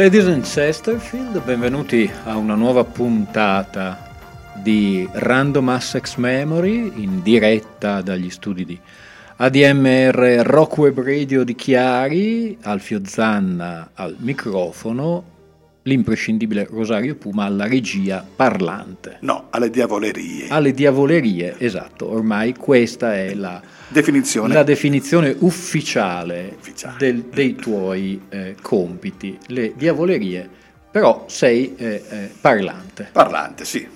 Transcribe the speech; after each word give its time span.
Ladies 0.00 0.28
and 0.28 0.44
Chesterfield, 0.44 1.42
benvenuti 1.42 2.10
a 2.24 2.34
una 2.38 2.54
nuova 2.54 2.84
puntata 2.84 4.10
di 4.54 5.06
Random 5.12 5.68
Assex 5.68 6.16
Memory 6.16 7.02
in 7.02 7.22
diretta 7.22 8.00
dagli 8.00 8.30
studi 8.30 8.64
di 8.64 8.80
ADMR 9.36 10.40
Rock 10.42 10.90
Radio 11.04 11.44
di 11.44 11.54
Chiari, 11.54 12.56
Alfio 12.62 13.02
Zanna 13.04 13.90
al 13.92 14.16
microfono, 14.20 15.22
l'imprescindibile 15.82 16.66
Rosario 16.70 17.14
Puma 17.14 17.44
alla 17.44 17.66
regia 17.66 18.24
parlante. 18.36 19.18
No, 19.20 19.46
alle 19.50 19.70
diavolerie. 19.70 20.48
Alle 20.48 20.72
diavolerie, 20.72 21.54
esatto, 21.58 22.10
ormai 22.10 22.54
questa 22.54 23.14
è 23.14 23.34
la 23.34 23.60
definizione, 23.88 24.54
la 24.54 24.62
definizione 24.62 25.34
ufficiale, 25.38 26.54
ufficiale. 26.58 26.96
Del, 26.98 27.22
dei 27.32 27.54
tuoi 27.54 28.20
eh, 28.28 28.56
compiti, 28.60 29.38
le 29.46 29.72
diavolerie, 29.76 30.48
però 30.90 31.24
sei 31.28 31.74
eh, 31.76 32.04
eh, 32.08 32.30
parlante. 32.40 33.08
Parlante, 33.12 33.64
sì. 33.64 33.86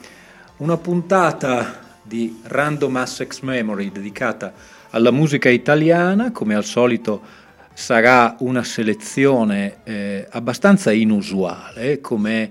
Una 0.58 0.76
puntata 0.76 1.80
di 2.02 2.40
Random 2.44 2.96
Assex 2.96 3.40
Memory 3.40 3.90
dedicata 3.90 4.52
alla 4.90 5.10
musica 5.10 5.48
italiana, 5.48 6.30
come 6.30 6.54
al 6.54 6.64
solito 6.64 7.42
sarà 7.74 8.36
una 8.38 8.62
selezione 8.62 9.78
eh, 9.82 10.26
abbastanza 10.30 10.92
inusuale, 10.92 12.00
come, 12.00 12.50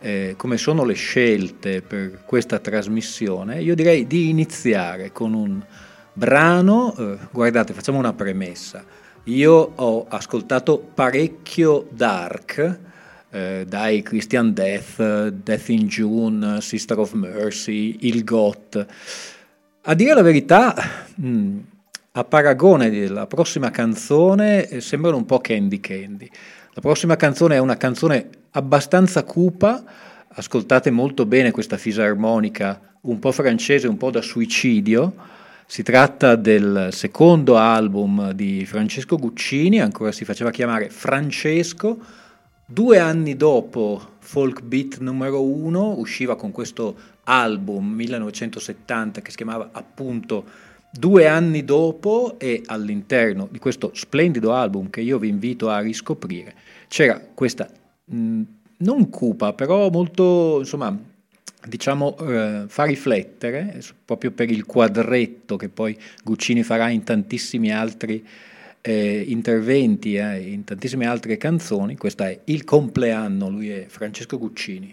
eh, 0.00 0.34
come 0.36 0.56
sono 0.56 0.84
le 0.84 0.94
scelte 0.94 1.82
per 1.82 2.24
questa 2.24 2.58
trasmissione. 2.58 3.62
Io 3.62 3.74
direi 3.74 4.06
di 4.06 4.30
iniziare 4.30 5.12
con 5.12 5.34
un 5.34 5.62
brano, 6.14 6.94
eh, 6.96 7.18
guardate, 7.30 7.74
facciamo 7.74 7.98
una 7.98 8.14
premessa. 8.14 8.82
Io 9.24 9.72
ho 9.76 10.06
ascoltato 10.08 10.78
parecchio 10.78 11.86
dark, 11.90 12.78
eh, 13.30 13.64
dai 13.68 14.02
Christian 14.02 14.52
Death, 14.52 15.28
Death 15.28 15.68
in 15.68 15.86
June, 15.86 16.60
Sister 16.60 16.98
of 16.98 17.12
Mercy, 17.12 17.98
Il 18.00 18.24
Got. 18.24 18.86
A 19.82 19.94
dire 19.94 20.14
la 20.14 20.22
verità, 20.22 20.74
mh, 21.14 21.28
mm, 21.28 21.58
a 22.12 22.24
paragone 22.24 22.90
della 22.90 23.26
prossima 23.26 23.70
canzone, 23.70 24.68
eh, 24.68 24.80
sembrano 24.80 25.16
un 25.16 25.26
po' 25.26 25.38
Candy 25.38 25.80
Candy. 25.80 26.28
La 26.74 26.80
prossima 26.80 27.16
canzone 27.16 27.56
è 27.56 27.58
una 27.58 27.76
canzone 27.76 28.28
abbastanza 28.52 29.24
cupa, 29.24 29.82
ascoltate 30.28 30.90
molto 30.90 31.26
bene 31.26 31.50
questa 31.50 31.76
fisarmonica, 31.76 32.98
un 33.02 33.18
po' 33.18 33.32
francese, 33.32 33.88
un 33.88 33.96
po' 33.96 34.10
da 34.10 34.22
suicidio 34.22 35.40
si 35.72 35.82
tratta 35.82 36.36
del 36.36 36.88
secondo 36.92 37.56
album 37.56 38.32
di 38.32 38.66
Francesco 38.66 39.16
Guccini, 39.16 39.80
ancora 39.80 40.12
si 40.12 40.26
faceva 40.26 40.50
chiamare 40.50 40.90
Francesco. 40.90 41.98
Due 42.66 42.98
anni 42.98 43.36
dopo 43.36 44.16
Folk 44.18 44.60
Beat 44.60 44.98
numero 44.98 45.42
uno 45.42 45.94
usciva 45.96 46.36
con 46.36 46.50
questo 46.50 46.94
album 47.24 47.86
1970 47.92 49.22
che 49.22 49.30
si 49.30 49.36
chiamava 49.38 49.70
appunto 49.72 50.44
Due 50.94 51.26
anni 51.26 51.64
dopo 51.64 52.36
e 52.38 52.62
all'interno 52.66 53.48
di 53.50 53.58
questo 53.58 53.92
splendido 53.94 54.52
album 54.52 54.90
che 54.90 55.00
io 55.00 55.18
vi 55.18 55.28
invito 55.28 55.70
a 55.70 55.80
riscoprire 55.80 56.54
c'era 56.86 57.18
questa 57.32 57.66
mh, 58.04 58.42
non 58.78 59.08
cupa 59.08 59.54
però 59.54 59.88
molto 59.88 60.58
insomma 60.58 60.94
diciamo, 61.66 62.16
eh, 62.18 62.64
fa 62.66 62.84
riflettere, 62.84 63.80
proprio 64.04 64.32
per 64.32 64.50
il 64.50 64.64
quadretto 64.66 65.56
che 65.56 65.68
poi 65.68 65.96
Guccini 66.24 66.62
farà 66.62 66.88
in 66.88 67.04
tantissimi 67.04 67.72
altri 67.72 68.26
eh, 68.80 69.24
interventi, 69.26 70.16
eh, 70.16 70.38
in 70.38 70.64
tantissime 70.64 71.06
altre 71.06 71.36
canzoni, 71.36 71.96
questo 71.96 72.24
è 72.24 72.40
Il 72.44 72.64
compleanno, 72.64 73.48
lui 73.48 73.70
è 73.70 73.86
Francesco 73.88 74.38
Guccini. 74.38 74.92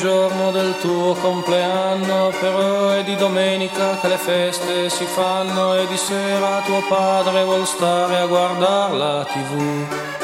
Giorno 0.00 0.50
del 0.50 0.78
tuo 0.80 1.12
compleanno, 1.12 2.32
però 2.40 2.88
è 2.88 3.04
di 3.04 3.14
domenica 3.16 3.98
che 4.00 4.08
le 4.08 4.16
feste 4.16 4.88
si 4.88 5.04
fanno 5.04 5.74
e 5.74 5.86
di 5.88 5.96
sera 5.96 6.62
tuo 6.64 6.82
padre 6.88 7.44
vuol 7.44 7.66
stare 7.66 8.16
a 8.16 8.26
guardare 8.26 8.96
la 8.96 9.26
tv. 9.26 10.19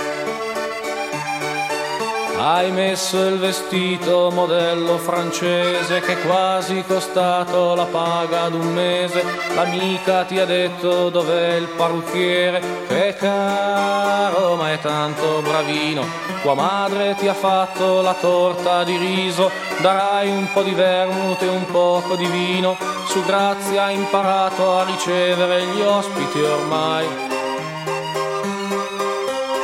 Hai 2.38 2.70
messo 2.70 3.26
il 3.26 3.38
vestito 3.38 4.30
modello 4.30 4.98
francese 4.98 6.00
che 6.00 6.19
quasi 6.19 6.84
costato 6.86 7.74
la 7.74 7.86
paga 7.86 8.42
ad 8.42 8.54
un 8.54 8.74
mese. 8.74 9.24
L'amica 9.54 10.24
ti 10.24 10.38
ha 10.38 10.44
detto 10.44 11.08
dov'è 11.08 11.54
il 11.54 11.69
parrucchiere, 11.69 12.60
che 12.86 13.14
caro 13.19 14.54
ma 14.56 14.70
è 14.70 14.78
tanto 14.80 15.41
bravino. 15.41 16.04
Tua 16.42 16.54
madre 16.54 17.14
ti 17.14 17.26
ha 17.26 17.34
fatto 17.34 18.02
la 18.02 18.14
torta 18.14 18.84
di 18.84 18.97
riso, 18.98 19.50
darai 19.80 20.28
un 20.28 20.47
po' 20.53 20.62
di 20.62 20.72
vermouth 20.72 21.41
e 21.41 21.48
un 21.48 21.64
poco 21.64 22.16
di 22.16 22.26
vino. 22.26 22.76
Su 23.06 23.24
Grazia 23.24 23.84
ha 23.84 23.91
imparato 23.91 24.76
a 24.76 24.84
ricevere 24.84 25.64
gli 25.64 25.80
ospiti 25.80 26.41
ormai 26.41 27.35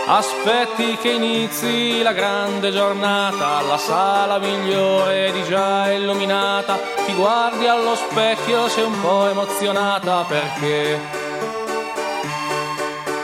Aspetti 0.04 0.96
che 0.96 1.10
inizi 1.10 2.02
la 2.02 2.12
grande 2.12 2.72
giornata, 2.72 3.62
la 3.62 3.78
sala 3.78 4.38
migliore 4.38 5.26
è 5.26 5.32
di 5.32 5.44
già 5.44 5.90
illuminata, 5.92 6.76
ti 7.06 7.14
guardi 7.14 7.66
allo 7.66 7.94
specchio, 7.94 8.68
sei 8.68 8.84
un 8.84 9.00
po' 9.00 9.28
emozionata 9.28 10.24
perché 10.24 10.98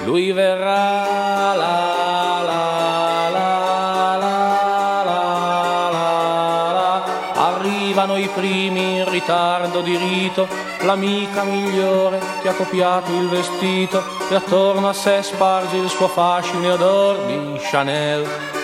lui 0.05 0.33
verrà. 0.33 1.55
La 1.55 2.43
la 2.43 3.29
la 3.31 4.17
la 4.17 5.03
la 5.05 5.89
la. 5.91 7.03
Arrivano 7.35 8.17
i 8.17 8.29
primi 8.29 8.99
in 8.99 9.11
ritardo 9.11 9.81
di 9.81 9.97
rito, 9.97 10.49
l'amica 10.83 11.43
migliore 11.45 12.21
ti 12.41 12.49
ha 12.49 12.55
copiato 12.55 13.13
il 13.13 13.29
vestito 13.29 14.03
e 14.31 14.35
attorno 14.35 14.89
a 14.89 14.93
sé 14.93 15.23
sparge 15.23 15.77
il 15.77 15.89
suo 15.89 16.09
fascino 16.09 16.65
e 16.65 16.71
odor 16.71 17.27
di 17.27 17.59
Chanel 17.71 18.58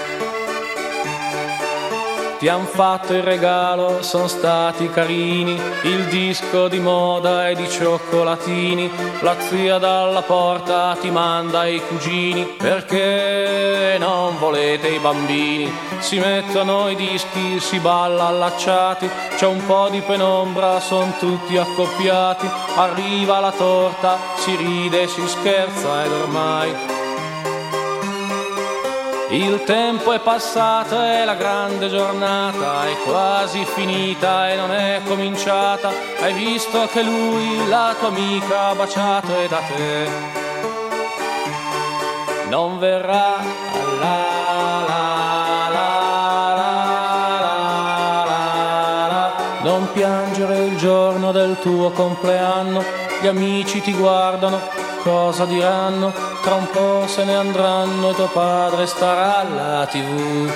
ti 2.45 2.51
han 2.51 2.67
fatto 2.67 3.15
il 3.15 3.23
regalo, 3.23 4.03
sono 4.03 4.29
stati 4.29 4.91
carini, 4.91 5.59
il 5.85 6.05
disco 6.09 6.69
di 6.69 6.79
moda 6.79 7.49
e 7.49 7.55
di 7.55 7.67
cioccolatini, 7.67 8.91
la 9.21 9.35
zia 9.41 9.79
dalla 9.79 10.21
porta 10.21 10.95
ti 11.01 11.11
manda 11.11 11.65
i 11.65 11.81
cugini, 11.81 12.45
perché 12.45 13.97
non 13.99 14.37
volete 14.37 14.89
i 14.89 14.99
bambini? 14.99 15.73
Si 16.01 16.19
mettono 16.19 16.91
i 16.91 16.97
dischi, 16.97 17.59
si 17.61 17.79
balla 17.79 18.27
allacciati, 18.27 19.09
c'è 19.37 19.47
un 19.47 19.65
po' 19.65 19.89
di 19.91 20.03
penombra, 20.03 20.81
sono 20.81 21.15
tutti 21.19 21.57
accoppiati, 21.57 22.47
arriva 22.77 23.41
la 23.41 23.53
torta, 23.53 24.19
si 24.37 24.55
ride, 24.55 25.09
si 25.09 25.27
scherza 25.27 26.05
ed 26.05 26.13
ormai 26.13 27.04
Il 29.35 29.65
tempo 29.65 30.13
è 30.13 30.21
passato 30.21 31.03
e 31.03 31.25
la 31.25 31.35
grande 31.35 31.89
giornata 31.89 32.87
è 32.87 32.97
quasi 33.05 33.65
finita 33.65 34.49
e 34.49 34.55
non 34.55 34.71
è 34.71 35.01
cominciata. 35.05 35.91
Hai 36.21 36.33
visto 36.33 36.87
che 36.87 37.03
lui 37.03 37.67
la 37.67 37.97
tua 37.99 38.09
amica 38.09 38.69
ha 38.69 38.75
baciato 38.77 39.37
e 39.41 39.49
da 39.49 39.59
te 39.59 40.09
non 42.49 42.79
verrà. 42.79 43.43
La, 43.99 44.23
la, 44.87 45.69
la, 45.73 45.95
non 49.63 49.91
piangere 49.93 50.67
il 50.67 50.77
giorno 50.77 51.33
del 51.33 51.59
tuo 51.61 51.91
compleanno, 51.91 52.85
gli 53.21 53.27
amici 53.27 53.81
ti 53.81 53.93
guardano, 53.95 54.61
cosa 55.05 55.45
diranno? 55.45 56.13
tra 56.41 56.55
un 56.55 56.69
po' 56.71 57.07
se 57.07 57.25
ne 57.25 57.35
andranno 57.35 58.11
e 58.11 58.15
tuo 58.15 58.29
padre 58.29 58.87
starà 58.87 59.39
alla 59.39 59.87
tv. 59.87 60.51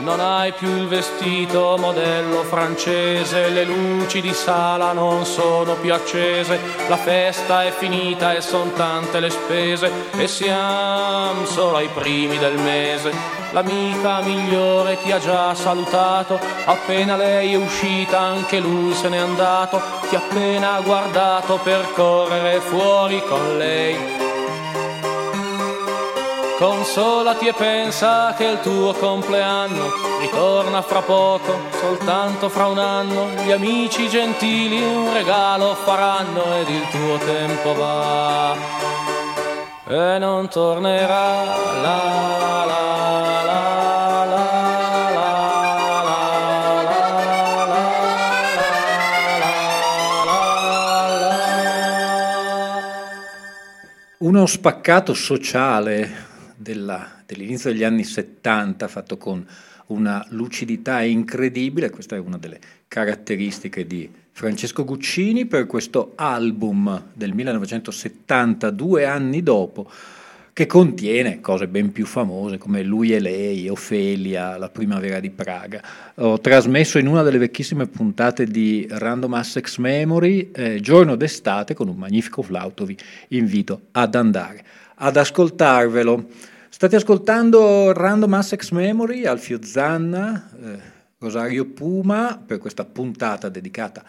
Non 0.00 0.20
hai 0.20 0.52
più 0.52 0.68
il 0.68 0.86
vestito 0.88 1.76
modello 1.78 2.42
francese, 2.42 3.48
le 3.48 3.64
luci 3.64 4.20
di 4.20 4.34
sala 4.34 4.92
non 4.92 5.24
sono 5.24 5.74
più 5.76 5.94
accese, 5.94 6.60
la 6.88 6.98
festa 6.98 7.64
è 7.64 7.70
finita 7.70 8.34
e 8.34 8.42
son 8.42 8.74
tante 8.74 9.20
le 9.20 9.30
spese 9.30 9.90
e 10.12 10.28
siamo 10.28 11.46
solo 11.46 11.76
ai 11.76 11.88
primi 11.88 12.36
del 12.36 12.58
mese 12.58 13.43
l'amica 13.54 14.20
migliore 14.20 14.98
ti 15.00 15.12
ha 15.12 15.18
già 15.20 15.54
salutato, 15.54 16.38
appena 16.64 17.16
lei 17.16 17.52
è 17.52 17.56
uscita 17.56 18.18
anche 18.18 18.58
lui 18.58 18.92
se 18.92 19.08
n'è 19.08 19.16
andato, 19.16 19.80
ti 20.08 20.16
ha 20.16 20.18
appena 20.18 20.80
guardato 20.80 21.58
per 21.62 21.92
correre 21.94 22.58
fuori 22.58 23.22
con 23.22 23.56
lei. 23.56 24.22
Consolati 26.58 27.46
e 27.46 27.52
pensa 27.52 28.34
che 28.36 28.44
il 28.44 28.60
tuo 28.60 28.92
compleanno 28.92 29.90
ritorna 30.20 30.82
fra 30.82 31.02
poco, 31.02 31.56
soltanto 31.78 32.48
fra 32.48 32.66
un 32.66 32.78
anno, 32.78 33.28
gli 33.44 33.52
amici 33.52 34.08
gentili 34.08 34.82
un 34.82 35.12
regalo 35.12 35.74
faranno 35.74 36.56
ed 36.56 36.68
il 36.68 36.88
tuo 36.88 37.18
tempo 37.18 37.74
va. 37.74 38.56
E 39.86 40.18
non 40.18 40.48
tornerà 40.48 41.44
la 41.82 42.64
la 42.64 43.23
Uno 54.34 54.46
spaccato 54.46 55.14
sociale 55.14 56.10
della, 56.56 57.22
dell'inizio 57.24 57.70
degli 57.70 57.84
anni 57.84 58.02
70 58.02 58.88
fatto 58.88 59.16
con 59.16 59.46
una 59.86 60.26
lucidità 60.30 61.02
incredibile, 61.02 61.88
questa 61.90 62.16
è 62.16 62.18
una 62.18 62.36
delle 62.36 62.58
caratteristiche 62.88 63.86
di 63.86 64.10
Francesco 64.32 64.84
Guccini 64.84 65.46
per 65.46 65.66
questo 65.66 66.14
album 66.16 67.10
del 67.12 67.32
1970, 67.32 68.70
due 68.70 69.04
anni 69.06 69.40
dopo, 69.40 69.88
che 70.54 70.66
contiene 70.66 71.40
cose 71.40 71.66
ben 71.66 71.90
più 71.90 72.06
famose 72.06 72.58
come 72.58 72.84
Lui 72.84 73.12
e 73.12 73.18
lei, 73.18 73.68
Ofelia, 73.68 74.56
La 74.56 74.68
primavera 74.68 75.18
di 75.18 75.30
Praga. 75.30 75.82
Ho 76.14 76.38
trasmesso 76.38 76.98
in 76.98 77.08
una 77.08 77.22
delle 77.22 77.38
vecchissime 77.38 77.88
puntate 77.88 78.46
di 78.46 78.86
Random 78.88 79.34
Assex 79.34 79.78
Memory 79.78 80.52
eh, 80.54 80.80
Giorno 80.80 81.16
d'estate 81.16 81.74
con 81.74 81.88
un 81.88 81.96
magnifico 81.96 82.40
flauto, 82.40 82.84
vi 82.84 82.96
invito 83.28 83.88
ad 83.90 84.14
andare 84.14 84.64
ad 84.94 85.16
ascoltarvelo. 85.16 86.28
State 86.68 86.96
ascoltando 86.96 87.92
Random 87.92 88.34
Assex 88.34 88.70
Memory, 88.70 89.24
Alfio 89.24 89.58
Zanna, 89.60 90.50
eh, 90.62 90.78
Rosario 91.18 91.64
Puma 91.64 92.40
per 92.44 92.58
questa 92.58 92.84
puntata 92.84 93.48
dedicata 93.48 94.02
a 94.02 94.04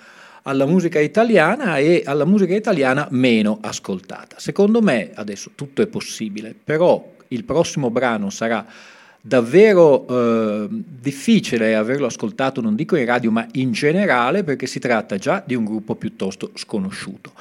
alla 0.48 0.66
musica 0.66 1.00
italiana 1.00 1.78
e 1.78 2.04
alla 2.06 2.26
musica 2.26 2.56
italiana 2.56 3.08
meno 3.12 3.58
ascoltata. 3.62 4.38
Secondo 4.40 4.82
me 4.82 5.12
adesso 5.16 5.52
tutto 5.56 5.82
è 5.82 5.88
possibile, 5.88 6.54
però 6.62 7.14
il 7.30 7.44
prossimo 7.44 7.90
brano 7.90 8.30
sarà 8.30 8.66
davvero 9.20 10.06
eh, 10.08 10.68
difficile 10.70 11.74
averlo 11.74 12.06
ascoltato, 12.06 12.62
non 12.62 12.76
dico 12.76 12.96
in 12.96 13.06
radio, 13.06 13.32
ma 13.32 13.48
in 13.54 13.72
generale, 13.72 14.44
perché 14.44 14.68
si 14.68 14.78
tratta 14.78 15.18
già 15.18 15.42
di 15.44 15.56
un 15.56 15.66
gruppo 15.66 15.96
piuttosto 15.96 16.52
sconosciuto. 16.54 17.32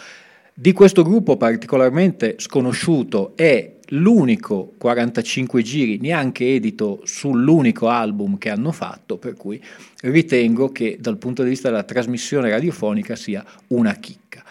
Di 0.54 0.72
questo 0.72 1.02
gruppo 1.02 1.36
particolarmente 1.36 2.36
sconosciuto 2.38 3.32
è 3.34 3.73
l'unico 3.88 4.72
45 4.78 5.62
giri 5.62 5.98
neanche 5.98 6.54
edito 6.54 7.00
sull'unico 7.04 7.88
album 7.88 8.38
che 8.38 8.50
hanno 8.50 8.72
fatto, 8.72 9.16
per 9.16 9.34
cui 9.34 9.62
ritengo 10.02 10.70
che 10.70 10.98
dal 11.00 11.18
punto 11.18 11.42
di 11.42 11.50
vista 11.50 11.68
della 11.68 11.82
trasmissione 11.82 12.50
radiofonica 12.50 13.16
sia 13.16 13.44
una 13.68 13.94
chicca. 13.94 14.42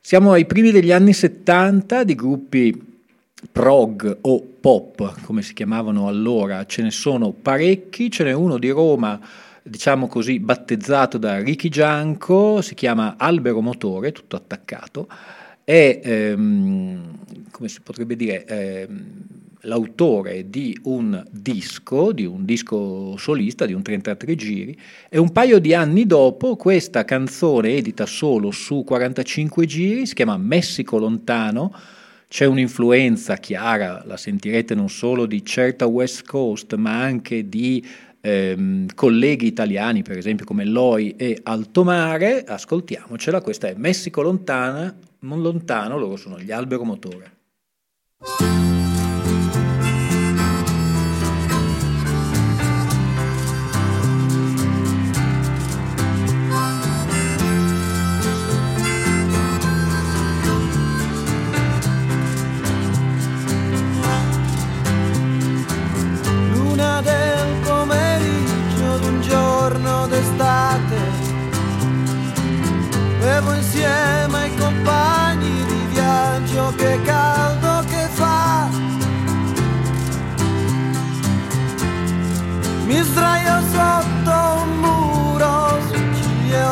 Siamo 0.00 0.32
ai 0.32 0.46
primi 0.46 0.70
degli 0.70 0.92
anni 0.92 1.12
70 1.12 2.04
di 2.04 2.14
gruppi 2.14 2.90
prog 3.50 4.18
o 4.20 4.46
pop, 4.60 5.22
come 5.22 5.42
si 5.42 5.52
chiamavano 5.52 6.08
allora, 6.08 6.64
ce 6.66 6.82
ne 6.82 6.90
sono 6.90 7.30
parecchi, 7.30 8.10
ce 8.10 8.24
n'è 8.24 8.32
uno 8.32 8.58
di 8.58 8.70
Roma 8.70 9.20
diciamo 9.62 10.08
così, 10.08 10.40
battezzato 10.40 11.18
da 11.18 11.38
Ricky 11.38 11.68
Gianco, 11.68 12.60
si 12.60 12.74
chiama 12.74 13.14
Albero 13.16 13.60
Motore, 13.60 14.12
tutto 14.12 14.36
attaccato, 14.36 15.08
è, 15.64 16.00
ehm, 16.02 17.18
come 17.50 17.68
si 17.68 17.80
potrebbe 17.82 18.16
dire, 18.16 18.44
ehm, 18.44 19.40
l'autore 19.62 20.48
di 20.50 20.76
un 20.84 21.24
disco, 21.30 22.12
di 22.12 22.24
un 22.24 22.44
disco 22.44 23.16
solista, 23.16 23.66
di 23.66 23.72
un 23.72 23.82
33 23.82 24.34
giri, 24.34 24.76
e 25.08 25.18
un 25.18 25.30
paio 25.30 25.58
di 25.58 25.74
anni 25.74 26.06
dopo 26.06 26.56
questa 26.56 27.04
canzone 27.04 27.76
edita 27.76 28.06
solo 28.06 28.50
su 28.50 28.82
45 28.84 29.66
giri, 29.66 30.06
si 30.06 30.14
chiama 30.14 30.36
Messico 30.36 30.98
Lontano, 30.98 31.72
c'è 32.28 32.46
un'influenza 32.46 33.36
chiara, 33.36 34.02
la 34.06 34.16
sentirete 34.16 34.74
non 34.74 34.88
solo 34.88 35.26
di 35.26 35.44
certa 35.44 35.86
West 35.86 36.24
Coast, 36.24 36.74
ma 36.76 37.02
anche 37.02 37.48
di 37.48 37.84
ehm, 38.20 38.86
colleghi 38.94 39.46
italiani, 39.46 40.02
per 40.02 40.16
esempio 40.16 40.46
come 40.46 40.64
Loi 40.64 41.14
e 41.16 41.38
Altomare, 41.42 42.42
ascoltiamocela, 42.44 43.42
questa 43.42 43.68
è 43.68 43.74
Messico 43.76 44.22
Lontana, 44.22 44.96
lontano, 45.40 45.98
loro 45.98 46.16
sono 46.16 46.38
gli 46.38 46.52
albero 46.52 46.84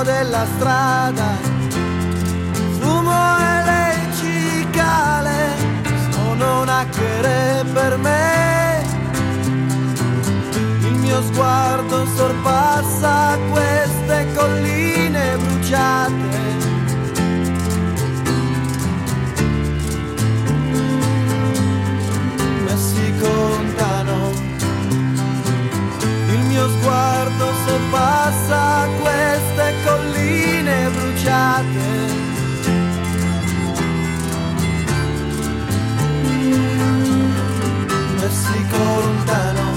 della 0.02 0.47
strada, 0.57 1.37
fumo 2.78 3.38
e 3.38 3.64
lei 3.64 4.14
cicale, 4.14 5.54
sono 6.11 6.62
una 6.62 6.87
chere 6.90 7.64
per 7.73 7.97
me. 7.99 8.83
Il 10.80 10.95
mio 10.95 11.23
sguardo 11.23 12.07
sorpassa 12.16 13.38
queste 13.50 14.26
colline 14.35 15.37
bruciate. 15.37 16.60
Sguardo 26.73 27.53
sorpassa 27.67 28.89
queste 29.00 29.75
colline 29.85 30.91
bruciate. 30.91 31.89
Messico 38.19 38.79
lontano. 39.00 39.69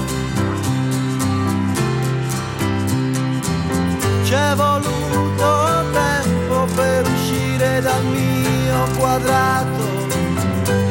C'è 4.24 4.54
voluto 4.54 5.84
tempo 5.92 6.66
per 6.74 7.06
uscire 7.06 7.80
dal 7.80 8.04
mio 8.04 8.86
quadrato. 8.96 9.84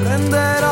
Prenderò 0.04 0.63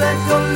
queste 0.00 0.16
colline 0.28 0.49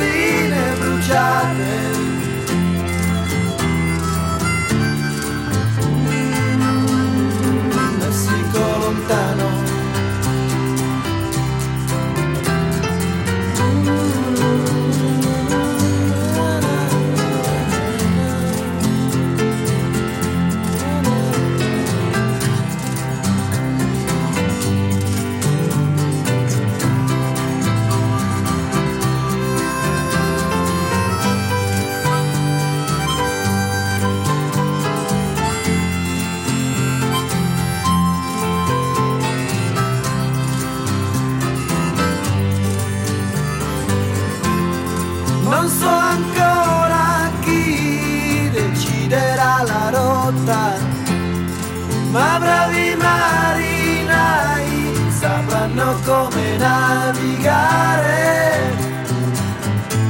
come 56.15 56.57
navigare. 56.57 58.13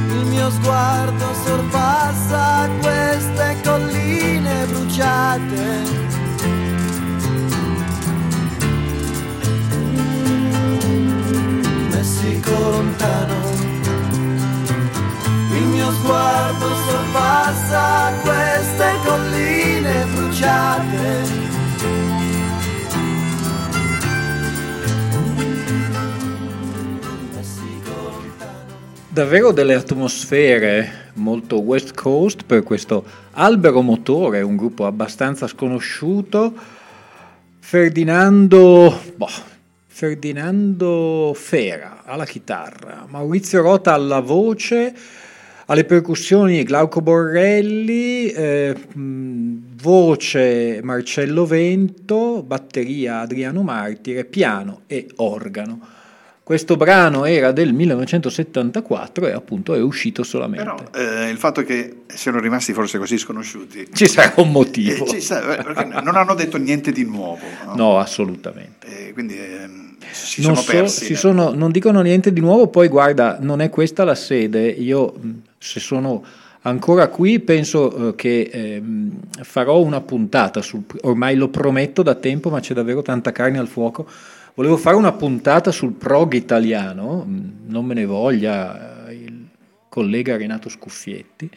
Il 0.08 0.24
mio 0.26 0.50
sguardo 0.50 1.34
sorpassa 1.44 2.68
queste 2.80 3.56
colline 3.64 4.66
bruciate. 4.66 5.64
Messico 11.90 12.54
lontano. 12.70 13.34
Il 15.50 15.66
mio 15.74 15.90
sguardo 15.92 16.68
sorpassa 16.88 18.12
queste 18.22 18.94
colline 19.04 20.06
bruciate. 20.14 21.45
Davvero 29.16 29.50
delle 29.50 29.72
atmosfere 29.72 31.12
molto 31.14 31.62
West 31.62 31.94
Coast 31.94 32.42
per 32.44 32.62
questo 32.62 33.02
Albero 33.30 33.80
Motore, 33.80 34.42
un 34.42 34.56
gruppo 34.56 34.84
abbastanza 34.84 35.46
sconosciuto. 35.46 36.52
Ferdinando, 37.58 39.00
boh, 39.16 39.26
Ferdinando 39.86 41.32
Fera 41.34 42.02
alla 42.04 42.26
chitarra, 42.26 43.06
Maurizio 43.08 43.62
Rota 43.62 43.94
alla 43.94 44.20
voce, 44.20 44.94
alle 45.64 45.86
percussioni 45.86 46.62
Glauco 46.62 47.00
Borrelli, 47.00 48.28
eh, 48.28 48.76
voce 48.92 50.80
Marcello 50.82 51.46
Vento, 51.46 52.42
batteria 52.42 53.20
Adriano 53.20 53.62
Martire, 53.62 54.26
piano 54.26 54.82
e 54.86 55.08
organo. 55.16 55.95
Questo 56.46 56.76
brano 56.76 57.24
era 57.24 57.50
del 57.50 57.72
1974 57.72 59.26
e 59.26 59.32
appunto 59.32 59.74
è 59.74 59.80
uscito 59.80 60.22
solamente. 60.22 60.62
Però 60.64 60.76
eh, 60.94 61.28
il 61.28 61.38
fatto 61.38 61.64
che 61.64 62.02
siano 62.06 62.38
rimasti 62.38 62.72
forse 62.72 62.98
così 62.98 63.18
sconosciuti, 63.18 63.88
Ci 63.92 64.06
sarà 64.06 64.32
un 64.36 64.46
eh, 64.46 64.50
motivo. 64.52 65.06
ci 65.08 65.20
sta- 65.20 65.74
eh, 65.74 65.84
non 66.02 66.14
hanno 66.14 66.34
detto 66.34 66.56
niente 66.56 66.92
di 66.92 67.02
nuovo. 67.04 67.40
no? 67.64 67.74
No, 67.74 67.98
assolutamente. 67.98 69.08
Eh, 69.08 69.12
quindi 69.12 69.36
ehm, 69.36 69.96
si 70.12 70.40
non, 70.42 70.54
sono 70.54 70.64
so- 70.66 70.70
persi. 70.70 71.04
si 71.06 71.10
nel- 71.10 71.18
sono- 71.18 71.50
non 71.52 71.72
dicono 71.72 72.00
niente 72.00 72.32
di 72.32 72.38
nuovo, 72.40 72.68
poi 72.68 72.86
guarda, 72.86 73.38
non 73.40 73.60
è 73.60 73.68
questa 73.68 74.04
la 74.04 74.14
sede. 74.14 74.68
Io, 74.68 75.14
se 75.58 75.80
sono 75.80 76.22
ancora 76.62 77.08
qui, 77.08 77.40
penso 77.40 78.10
eh, 78.10 78.14
che 78.14 78.48
ehm, 78.52 79.10
farò 79.42 79.80
una 79.80 80.00
puntata, 80.00 80.62
sul, 80.62 80.84
ormai 81.00 81.34
lo 81.34 81.48
prometto 81.48 82.04
da 82.04 82.14
tempo, 82.14 82.50
ma 82.50 82.60
c'è 82.60 82.72
davvero 82.72 83.02
tanta 83.02 83.32
carne 83.32 83.58
al 83.58 83.66
fuoco. 83.66 84.06
Volevo 84.56 84.78
fare 84.78 84.96
una 84.96 85.12
puntata 85.12 85.70
sul 85.70 85.92
prog 85.92 86.32
italiano, 86.32 87.24
mh, 87.26 87.66
non 87.66 87.84
me 87.84 87.92
ne 87.92 88.06
voglia 88.06 89.06
eh, 89.06 89.12
il 89.12 89.48
collega 89.86 90.38
Renato 90.38 90.70
Scuffietti, 90.70 91.50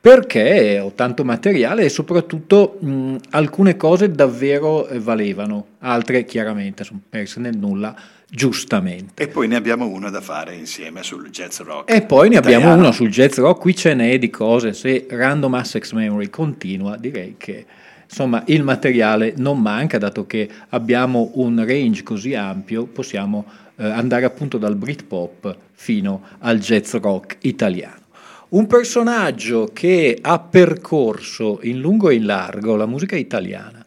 perché 0.00 0.80
ho 0.82 0.92
tanto 0.94 1.24
materiale 1.24 1.84
e 1.84 1.90
soprattutto 1.90 2.78
mh, 2.80 3.16
alcune 3.32 3.76
cose 3.76 4.10
davvero 4.10 4.88
eh, 4.88 4.98
valevano, 4.98 5.66
altre 5.80 6.24
chiaramente 6.24 6.84
sono 6.84 7.02
perse 7.06 7.38
nel 7.38 7.54
nulla, 7.58 7.94
giustamente. 8.26 9.22
E 9.22 9.28
poi 9.28 9.46
ne 9.46 9.56
abbiamo 9.56 9.86
una 9.86 10.08
da 10.08 10.22
fare 10.22 10.54
insieme 10.54 11.02
sul 11.02 11.28
jazz 11.28 11.60
rock. 11.60 11.92
E 11.92 12.00
poi 12.00 12.30
ne 12.30 12.38
abbiamo 12.38 12.60
italiano. 12.60 12.80
uno 12.80 12.92
sul 12.92 13.10
jazz 13.10 13.36
rock, 13.36 13.60
qui 13.60 13.76
ce 13.76 13.92
n'è 13.92 14.18
di 14.18 14.30
cose, 14.30 14.72
se 14.72 15.06
Random 15.10 15.52
Access 15.52 15.92
Memory 15.92 16.30
continua 16.30 16.96
direi 16.96 17.34
che 17.36 17.66
insomma 18.08 18.42
il 18.46 18.62
materiale 18.62 19.34
non 19.36 19.60
manca, 19.60 19.98
dato 19.98 20.26
che 20.26 20.48
abbiamo 20.70 21.32
un 21.34 21.64
range 21.66 22.02
così 22.02 22.34
ampio, 22.34 22.86
possiamo 22.86 23.44
eh, 23.76 23.84
andare 23.84 24.24
appunto 24.24 24.58
dal 24.58 24.76
Britpop 24.76 25.56
fino 25.72 26.22
al 26.38 26.58
jazz 26.58 26.94
rock 26.94 27.36
italiano. 27.40 28.06
Un 28.50 28.66
personaggio 28.66 29.68
che 29.72 30.18
ha 30.20 30.38
percorso 30.38 31.60
in 31.62 31.80
lungo 31.80 32.08
e 32.08 32.14
in 32.14 32.24
largo 32.24 32.76
la 32.76 32.86
musica 32.86 33.14
italiana 33.14 33.84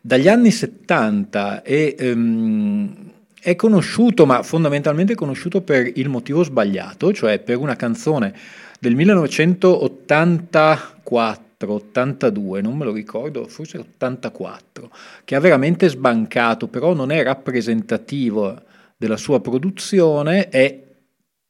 dagli 0.00 0.28
anni 0.28 0.50
70 0.50 1.62
e 1.62 1.94
ehm, 1.96 2.92
è 3.40 3.54
conosciuto, 3.56 4.26
ma 4.26 4.42
fondamentalmente 4.42 5.14
conosciuto 5.14 5.60
per 5.60 5.88
il 5.94 6.08
motivo 6.08 6.42
sbagliato, 6.42 7.12
cioè 7.12 7.38
per 7.38 7.56
una 7.56 7.76
canzone 7.76 8.34
del 8.78 8.96
1984, 8.96 11.48
82, 11.68 12.62
non 12.62 12.76
me 12.76 12.84
lo 12.84 12.92
ricordo, 12.92 13.46
forse 13.46 13.78
84, 13.78 14.90
che 15.24 15.34
ha 15.34 15.40
veramente 15.40 15.88
sbancato, 15.88 16.68
però 16.68 16.94
non 16.94 17.10
è 17.10 17.22
rappresentativo 17.22 18.62
della 18.96 19.16
sua 19.16 19.40
produzione, 19.40 20.48
è 20.48 20.88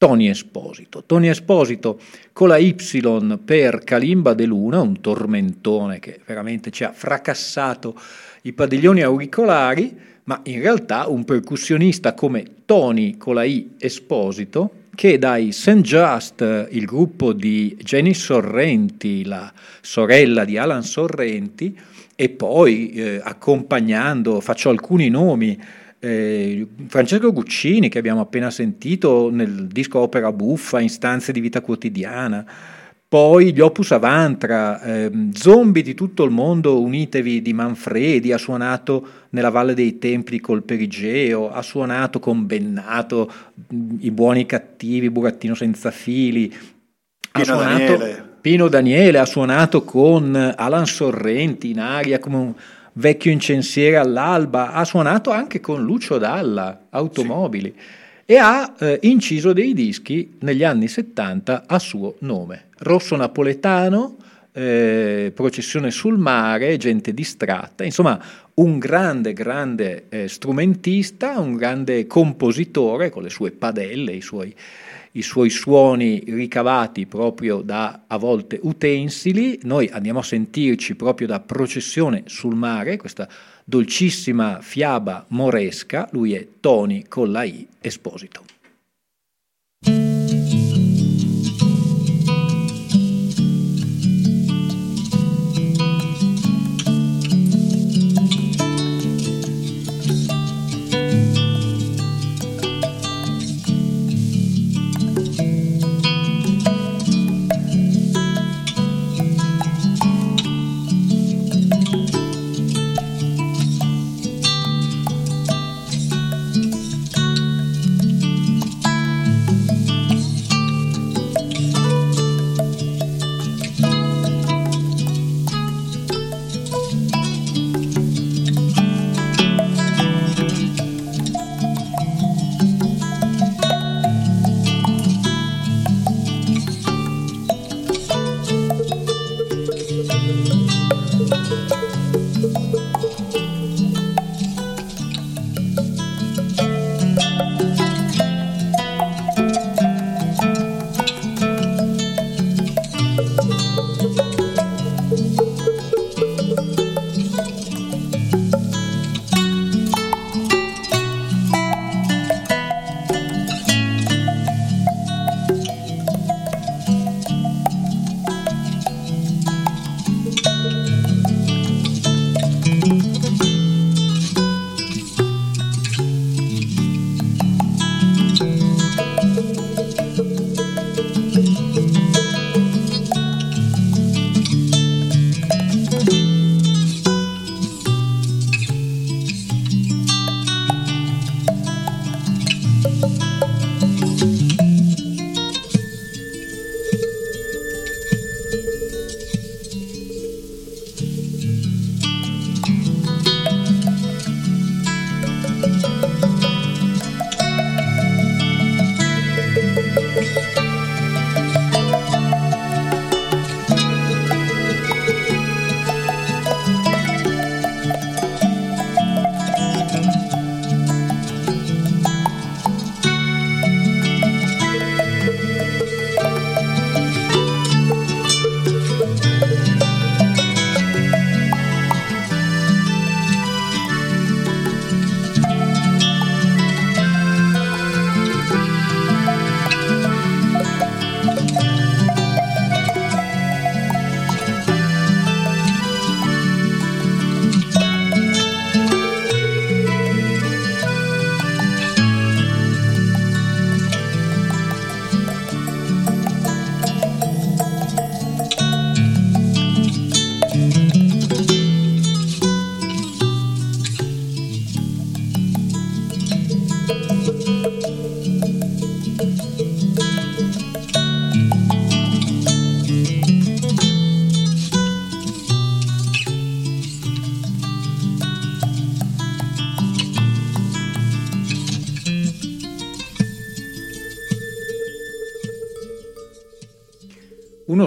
Tony 0.01 0.29
Esposito. 0.29 1.05
Tony 1.05 1.29
Esposito 1.29 2.01
con 2.33 2.49
la 2.49 2.57
Y 2.57 2.75
per 3.45 3.81
Kalimba 3.85 4.33
de 4.33 4.47
Luna, 4.47 4.81
un 4.81 5.01
tormentone 5.01 5.99
che 5.99 6.21
veramente 6.25 6.71
ci 6.71 6.85
ha 6.85 6.93
fracassato 6.93 7.95
i 8.43 8.55
padiglioni 8.55 9.03
auricolari, 9.03 9.95
ma 10.25 10.41
in 10.45 10.61
realtà 10.61 11.07
un 11.07 11.25
percussionista 11.25 12.15
come 12.15 12.45
Tony 12.65 13.19
con 13.19 13.35
la 13.35 13.45
I 13.45 13.75
Esposito, 13.79 14.73
che 14.95 15.19
dai 15.19 15.53
St. 15.53 15.81
Just, 15.81 16.69
il 16.71 16.85
gruppo 16.85 17.33
di 17.33 17.77
Jenny 17.83 18.15
Sorrenti, 18.15 19.25
la 19.25 19.53
sorella 19.81 20.45
di 20.45 20.59
Alan 20.59 20.83
Sorrenti, 20.83 21.79
e 22.15 22.29
poi 22.29 22.91
eh, 22.93 23.21
accompagnando, 23.23 24.41
faccio 24.41 24.69
alcuni 24.69 25.09
nomi, 25.09 25.59
eh, 25.99 26.67
Francesco 26.87 27.33
Guccini 27.33 27.89
che 27.89 27.99
abbiamo 27.99 28.21
appena 28.21 28.51
sentito 28.51 29.31
nel 29.31 29.67
disco 29.67 30.01
Opera 30.01 30.33
Buffa, 30.33 30.81
Istanze 30.81 31.33
di 31.33 31.41
vita 31.41 31.61
quotidiana, 31.61 32.45
poi 33.11 33.53
gli 33.53 33.59
Opus 33.59 33.91
Avantra, 33.91 34.81
ehm, 34.81 35.33
Zombie 35.33 35.83
di 35.83 35.95
tutto 35.95 36.23
il 36.23 36.31
mondo, 36.31 36.81
unitevi 36.81 37.43
di 37.43 37.53
Manfredi, 37.53 38.31
ha 38.31 38.39
suonato 38.39 39.05
nella 39.31 39.51
Valle 39.51 39.75
dei 39.75 39.99
Templi 39.99 40.39
col 40.39 40.63
Perigeo, 40.63 41.51
ha 41.51 41.61
suonato 41.61 42.21
con 42.21 42.47
Bennato, 42.47 43.29
I 43.99 44.13
Buoni 44.13 44.43
e 44.43 44.47
Cattivi, 44.47 45.11
Burattino 45.11 45.57
senza 45.57 45.91
fili, 45.91 46.55
ha 47.33 47.41
Pino 47.41 47.45
suonato 47.45 47.97
Daniele. 47.97 48.29
Pino 48.41 48.69
Daniele, 48.69 49.19
ha 49.19 49.27
suonato 49.27 49.83
con 49.83 50.55
Alan 50.57 50.87
Sorrenti 50.87 51.71
in 51.71 51.81
aria 51.81 52.21
come 52.21 52.37
un 52.37 52.55
vecchio 52.93 53.33
incensiere 53.33 53.97
all'alba, 53.97 54.71
ha 54.71 54.85
suonato 54.85 55.33
anche 55.33 55.59
con 55.59 55.83
Lucio 55.83 56.17
Dalla, 56.17 56.87
Automobili. 56.91 57.75
E 58.31 58.39
ha 58.39 58.77
eh, 58.79 59.01
inciso 59.03 59.53
dei 59.53 59.75
dischi 59.75 60.37
negli 60.43 60.63
anni 60.63 60.87
70 60.87 61.65
a 61.67 61.81
suo 61.81 62.15
nome. 62.21 62.67
Rosso 62.79 63.17
Napoletano, 63.17 64.19
eh, 64.53 65.33
Processione 65.35 65.91
sul 65.91 66.17
mare, 66.17 66.77
Gente 66.77 67.13
distratta, 67.13 67.83
insomma 67.83 68.23
un 68.55 68.79
grande, 68.79 69.33
grande 69.33 70.05
eh, 70.11 70.29
strumentista, 70.29 71.41
un 71.41 71.57
grande 71.57 72.07
compositore 72.07 73.11
con 73.11 73.25
le 73.25 73.31
sue 73.31 73.51
padelle, 73.51 74.13
i 74.13 74.21
suoi, 74.21 74.55
i 75.13 75.23
suoi 75.23 75.51
suoni 75.51 76.23
ricavati 76.25 77.07
proprio 77.07 77.63
da 77.63 78.03
a 78.07 78.17
volte 78.17 78.61
utensili. 78.63 79.59
Noi 79.65 79.89
andiamo 79.93 80.21
a 80.21 80.23
sentirci 80.23 80.95
proprio 80.95 81.27
da 81.27 81.41
Processione 81.41 82.23
sul 82.27 82.55
mare, 82.55 82.97
questa 82.97 83.29
dolcissima 83.71 84.59
fiaba 84.61 85.25
moresca, 85.29 86.09
lui 86.11 86.35
è 86.35 86.45
Tony 86.59 87.05
con 87.07 87.31
la 87.31 87.45
I 87.45 87.69
Esposito. 87.81 88.60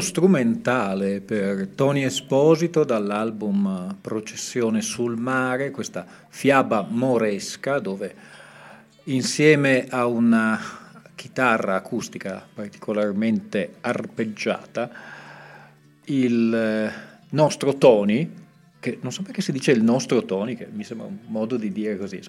Strumentale 0.04 1.22
per 1.22 1.70
Tony 1.70 2.04
Esposito 2.04 2.84
dall'album 2.84 3.98
Processione 4.00 4.82
sul 4.82 5.18
mare, 5.18 5.72
questa 5.72 6.06
fiaba 6.28 6.86
moresca 6.88 7.80
dove 7.80 8.14
insieme 9.06 9.88
a 9.90 10.06
una 10.06 10.60
chitarra 11.16 11.76
acustica 11.76 12.46
particolarmente 12.54 13.76
arpeggiata 13.82 14.92
il 16.06 16.92
nostro 17.30 17.76
Tony, 17.78 18.32
che 18.80 19.00
non 19.02 19.12
so 19.12 19.24
perché 19.24 19.42
si 19.42 19.52
dice 19.52 19.72
il 19.72 19.84
nostro 19.84 20.24
Tony, 20.26 20.56
che 20.56 20.68
mi 20.72 20.84
sembra 20.84 21.08
un 21.08 21.18
modo 21.28 21.56
di 21.56 21.72
dire 21.72 21.98
così, 21.98 22.20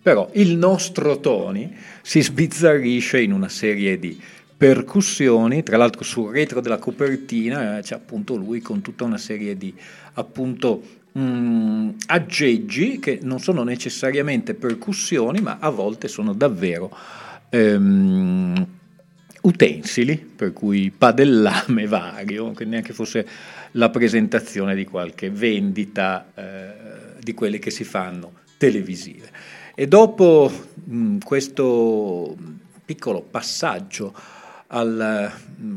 però 0.00 0.30
il 0.34 0.56
nostro 0.56 1.18
Tony 1.18 1.76
si 2.00 2.22
sbizzarrisce 2.22 3.20
in 3.20 3.32
una 3.32 3.48
serie 3.48 3.98
di 3.98 4.20
percussioni, 4.56 5.62
tra 5.62 5.76
l'altro 5.76 6.02
sul 6.02 6.32
retro 6.32 6.60
della 6.60 6.78
copertina 6.78 7.78
eh, 7.78 7.82
c'è 7.82 7.94
appunto 7.94 8.36
lui 8.36 8.60
con 8.60 8.80
tutta 8.80 9.04
una 9.04 9.18
serie 9.18 9.56
di 9.56 9.74
appunto 10.14 10.82
mh, 11.12 11.20
mm, 11.20 11.88
aggeggi 12.06 12.98
che 12.98 13.18
non 13.22 13.38
sono 13.38 13.62
necessariamente 13.62 14.54
percussioni 14.54 15.40
ma 15.40 15.58
a 15.60 15.68
volte 15.68 16.08
sono 16.08 16.32
davvero 16.32 16.90
ehm, 17.50 18.66
utensili, 19.42 20.16
per 20.16 20.52
cui 20.52 20.90
padellame 20.90 21.86
vario, 21.86 22.52
che 22.52 22.64
neanche 22.64 22.92
fosse 22.92 23.26
la 23.72 23.90
presentazione 23.90 24.74
di 24.74 24.84
qualche 24.84 25.30
vendita 25.30 26.32
eh, 26.34 27.20
di 27.20 27.34
quelle 27.34 27.58
che 27.58 27.70
si 27.70 27.84
fanno 27.84 28.32
televisive. 28.56 29.30
E 29.74 29.86
dopo 29.86 30.50
mh, 30.84 31.18
questo 31.18 32.34
piccolo 32.84 33.20
passaggio 33.20 34.14
al, 34.68 35.30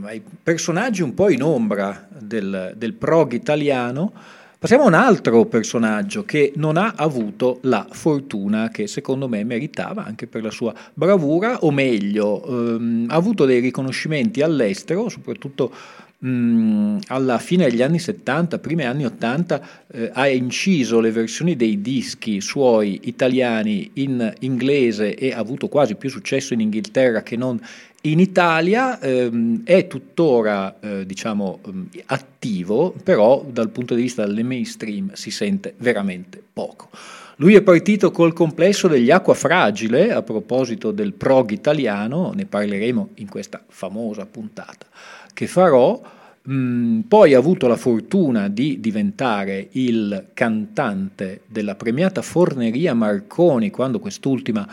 ai 0.04 0.22
personaggi 0.44 1.02
un 1.02 1.14
po' 1.14 1.30
in 1.30 1.44
ombra 1.44 2.08
del, 2.10 2.74
del 2.76 2.94
prog 2.94 3.34
italiano, 3.34 4.14
Passiamo 4.60 4.84
a 4.84 4.88
un 4.88 4.94
altro 4.94 5.46
personaggio 5.46 6.26
che 6.26 6.52
non 6.58 6.76
ha 6.76 6.92
avuto 6.98 7.60
la 7.62 7.88
fortuna 7.90 8.68
che 8.68 8.88
secondo 8.88 9.30
me 9.30 9.46
meritava 9.46 10.04
anche 10.04 10.28
per 10.28 10.44
la 10.44 10.52
sua 10.52 10.74
bravura, 10.94 11.60
o 11.60 11.72
meglio, 11.72 12.46
ehm, 12.46 13.06
ha 13.08 13.16
avuto 13.16 13.46
dei 13.46 13.62
riconoscimenti 13.62 14.42
all'estero, 14.42 15.08
soprattutto 15.08 15.72
mh, 16.20 16.98
alla 17.08 17.38
fine 17.38 17.70
degli 17.70 17.82
anni 17.82 18.00
70, 18.00 18.60
primi 18.60 18.84
anni 18.84 19.06
80, 19.06 19.68
eh, 19.88 20.12
ha 20.14 20.28
inciso 20.28 21.00
le 21.00 21.12
versioni 21.12 21.56
dei 21.56 21.82
dischi 21.82 22.42
suoi 22.42 23.00
italiani 23.04 23.92
in 23.94 24.34
inglese 24.40 25.16
e 25.16 25.32
ha 25.32 25.38
avuto 25.38 25.70
quasi 25.70 25.96
più 25.96 26.10
successo 26.10 26.54
in 26.54 26.60
Inghilterra 26.60 27.24
che 27.24 27.38
non 27.38 27.62
in 28.02 28.20
Italia 28.20 29.00
ehm, 29.00 29.64
è 29.66 29.88
tuttora 29.88 30.80
eh, 30.80 31.06
diciamo, 31.06 31.60
ehm, 31.66 31.90
attivo, 32.06 32.96
però 33.04 33.46
dal 33.50 33.70
punto 33.70 33.94
di 33.94 34.04
vista 34.04 34.26
del 34.26 34.46
mainstream 34.46 35.12
si 35.14 35.32
sente 35.32 35.74
veramente 35.78 36.42
poco. 36.54 36.90
Lui 37.38 37.56
è 37.56 37.62
partito 37.62 38.12
col 38.12 38.34
complesso 38.34 38.88
degli 38.88 39.12
acqua 39.12 39.34
fragile, 39.34 40.12
a 40.12 40.22
proposito 40.22 40.92
del 40.92 41.14
prog 41.14 41.52
italiano, 41.52 42.32
ne 42.34 42.46
parleremo 42.46 43.10
in 43.16 43.30
questa 43.30 43.64
famosa 43.68 44.26
puntata 44.26 44.88
che 45.34 45.48
farò. 45.48 46.02
Mm, 46.50 47.02
poi 47.02 47.34
ha 47.34 47.38
avuto 47.38 47.68
la 47.68 47.76
fortuna 47.76 48.48
di 48.48 48.80
diventare 48.80 49.68
il 49.72 50.28
cantante 50.34 51.42
della 51.48 51.76
premiata 51.76 52.22
Forneria 52.22 52.94
Marconi 52.94 53.70
quando 53.70 54.00
quest'ultima 54.00 54.68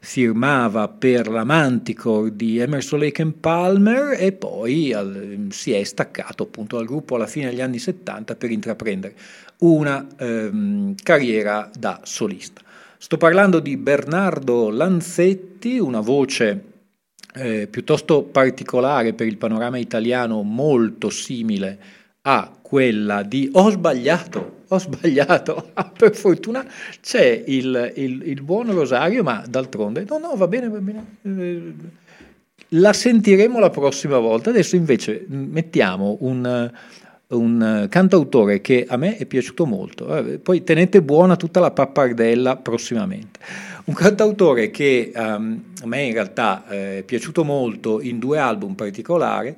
firmava 0.00 0.88
per 0.88 1.28
la 1.28 1.44
Manticore 1.44 2.34
di 2.34 2.58
Emerson 2.58 3.00
Lake 3.00 3.22
and 3.22 3.34
Palmer 3.34 4.16
e 4.18 4.32
poi 4.32 4.92
al, 4.92 5.46
si 5.50 5.72
è 5.72 5.82
staccato 5.82 6.44
appunto 6.44 6.76
dal 6.76 6.86
gruppo 6.86 7.16
alla 7.16 7.26
fine 7.26 7.50
degli 7.50 7.60
anni 7.60 7.78
70 7.78 8.36
per 8.36 8.50
intraprendere 8.50 9.14
una 9.58 10.06
ehm, 10.18 10.94
carriera 11.02 11.68
da 11.76 12.00
solista. 12.04 12.62
Sto 12.96 13.16
parlando 13.16 13.60
di 13.60 13.76
Bernardo 13.76 14.70
Lanzetti, 14.70 15.78
una 15.78 16.00
voce 16.00 16.64
eh, 17.34 17.66
piuttosto 17.68 18.22
particolare 18.22 19.12
per 19.14 19.26
il 19.26 19.36
panorama 19.36 19.78
italiano, 19.78 20.42
molto 20.42 21.10
simile 21.10 21.78
a 22.22 22.57
quella 22.68 23.22
di 23.22 23.48
ho 23.50 23.70
sbagliato, 23.70 24.64
ho 24.68 24.78
sbagliato, 24.78 25.70
per 25.96 26.14
fortuna 26.14 26.62
c'è 27.00 27.44
il, 27.46 27.92
il, 27.96 28.22
il, 28.26 28.42
buon 28.42 28.70
Rosario, 28.74 29.22
ma 29.22 29.42
d'altronde 29.48 30.04
no, 30.06 30.18
no, 30.18 30.34
va 30.36 30.46
bene, 30.48 30.68
va 30.68 30.78
bene. 30.78 31.16
Eh, 31.22 31.72
la 32.72 32.92
sentiremo 32.92 33.58
la 33.58 33.70
prossima 33.70 34.18
volta. 34.18 34.50
Adesso 34.50 34.76
invece 34.76 35.24
mettiamo 35.28 36.18
un, 36.20 36.70
un 37.28 37.86
cantautore 37.88 38.60
che 38.60 38.84
a 38.86 38.98
me 38.98 39.16
è 39.16 39.24
piaciuto 39.24 39.64
molto. 39.64 40.14
Eh, 40.14 40.38
poi 40.38 40.62
tenete 40.62 41.00
buona 41.00 41.36
tutta 41.36 41.60
la 41.60 41.70
pappardella 41.70 42.56
prossimamente. 42.56 43.40
Un 43.84 43.94
cantautore 43.94 44.70
che 44.70 45.10
um, 45.14 45.62
a 45.80 45.86
me 45.86 46.02
in 46.02 46.12
realtà 46.12 46.66
eh, 46.68 46.98
è 46.98 47.02
piaciuto 47.02 47.44
molto 47.44 48.02
in 48.02 48.18
due 48.18 48.38
album 48.38 48.74
particolari 48.74 49.56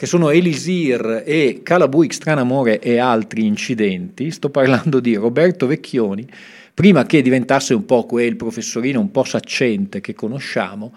che 0.00 0.06
sono 0.06 0.30
Elisir 0.30 1.24
e 1.26 1.60
Calabuic 1.62 2.14
Stranamore 2.14 2.78
e 2.78 2.96
altri 2.96 3.44
incidenti, 3.44 4.30
sto 4.30 4.48
parlando 4.48 4.98
di 4.98 5.14
Roberto 5.14 5.66
Vecchioni, 5.66 6.26
prima 6.72 7.04
che 7.04 7.20
diventasse 7.20 7.74
un 7.74 7.84
po' 7.84 8.06
quel 8.06 8.34
professorino 8.34 8.98
un 8.98 9.10
po' 9.10 9.24
saccente 9.24 10.00
che 10.00 10.14
conosciamo, 10.14 10.94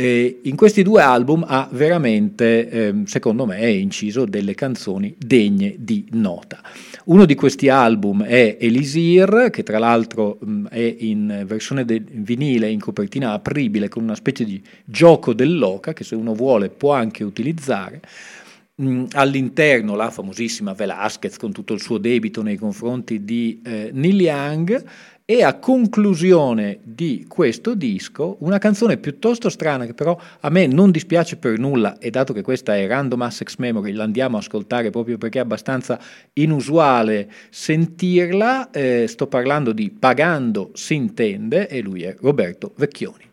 eh, 0.00 0.40
in 0.44 0.56
questi 0.56 0.82
due 0.82 1.02
album 1.02 1.44
ha 1.46 1.68
veramente, 1.70 2.70
eh, 2.70 2.94
secondo 3.04 3.44
me, 3.44 3.70
inciso 3.70 4.24
delle 4.24 4.54
canzoni 4.54 5.14
degne 5.18 5.74
di 5.78 6.06
nota. 6.12 6.62
Uno 7.04 7.26
di 7.26 7.34
questi 7.34 7.68
album 7.68 8.24
è 8.24 8.56
Elisir, 8.58 9.50
che 9.52 9.62
tra 9.62 9.78
l'altro 9.78 10.38
mh, 10.40 10.68
è 10.68 10.96
in 11.00 11.44
versione 11.46 11.84
de- 11.84 12.02
vinile, 12.02 12.70
in 12.70 12.80
copertina 12.80 13.32
apribile, 13.32 13.88
con 13.88 14.02
una 14.02 14.14
specie 14.14 14.46
di 14.46 14.62
gioco 14.86 15.34
dell'oca, 15.34 15.92
che 15.92 16.04
se 16.04 16.14
uno 16.14 16.32
vuole 16.32 16.70
può 16.70 16.94
anche 16.94 17.22
utilizzare. 17.22 18.00
All'interno 19.12 19.94
la 19.94 20.08
famosissima 20.08 20.72
Velasquez 20.72 21.36
con 21.36 21.52
tutto 21.52 21.74
il 21.74 21.82
suo 21.82 21.98
debito 21.98 22.40
nei 22.40 22.56
confronti 22.56 23.22
di 23.24 23.60
eh, 23.62 23.90
Neil 23.92 24.18
Young 24.18 24.84
e 25.30 25.44
a 25.44 25.54
conclusione 25.60 26.80
di 26.82 27.24
questo 27.28 27.76
disco 27.76 28.38
una 28.40 28.58
canzone 28.58 28.96
piuttosto 28.96 29.48
strana 29.48 29.86
che 29.86 29.94
però 29.94 30.18
a 30.40 30.50
me 30.50 30.66
non 30.66 30.90
dispiace 30.90 31.36
per 31.36 31.56
nulla 31.56 31.98
e 31.98 32.10
dato 32.10 32.32
che 32.32 32.42
questa 32.42 32.74
è 32.74 32.84
Random 32.88 33.22
Assex 33.22 33.54
Memory 33.58 33.92
l'andiamo 33.92 34.38
a 34.38 34.40
ascoltare 34.40 34.90
proprio 34.90 35.18
perché 35.18 35.38
è 35.38 35.42
abbastanza 35.42 36.00
inusuale 36.32 37.30
sentirla, 37.48 38.70
eh, 38.72 39.06
sto 39.06 39.28
parlando 39.28 39.70
di 39.70 39.92
Pagando 39.96 40.72
si 40.74 40.94
intende 40.94 41.68
e 41.68 41.80
lui 41.80 42.02
è 42.02 42.16
Roberto 42.18 42.72
Vecchioni. 42.74 43.29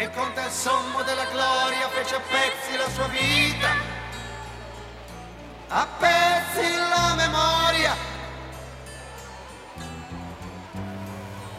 E 0.00 0.04
il 0.04 0.10
conte 0.12 0.48
sommo 0.48 1.02
della 1.02 1.26
gloria 1.26 1.86
fece 1.90 2.14
a 2.14 2.20
pezzi 2.20 2.74
la 2.74 2.88
sua 2.88 3.06
vita, 3.08 3.68
a 5.68 5.86
pezzi 5.98 6.74
la 6.74 7.14
memoria, 7.16 7.94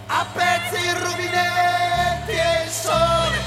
a 0.08 0.25
pezzi 0.34 0.84
i 0.84 0.93
rubinetti 0.93 2.32
e 2.32 2.63
il 2.63 2.71
sole. 2.71 3.38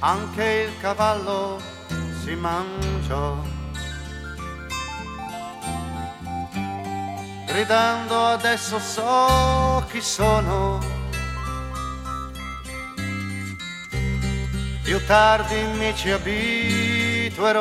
Anche 0.00 0.44
il 0.44 0.80
cavallo 0.80 1.60
si 2.24 2.34
mangiò. 2.34 3.59
Gridando 7.52 8.26
adesso 8.26 8.78
so 8.78 9.84
chi 9.90 10.00
sono. 10.00 10.78
Più 14.82 15.04
tardi 15.06 15.56
mi 15.76 15.94
ci 15.94 16.10
abituerò. 16.10 17.58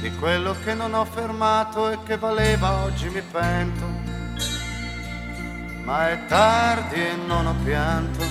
Di 0.00 0.14
quello 0.16 0.54
che 0.62 0.74
non 0.74 0.92
ho 0.92 1.04
fermato 1.04 1.90
e 1.90 1.98
che 2.04 2.18
valeva 2.18 2.84
oggi 2.84 3.08
mi 3.08 3.22
pento 3.22 4.03
ma 5.84 6.10
è 6.10 6.24
tardi 6.26 6.94
e 6.94 7.14
non 7.26 7.46
ho 7.46 7.54
pianto. 7.62 8.24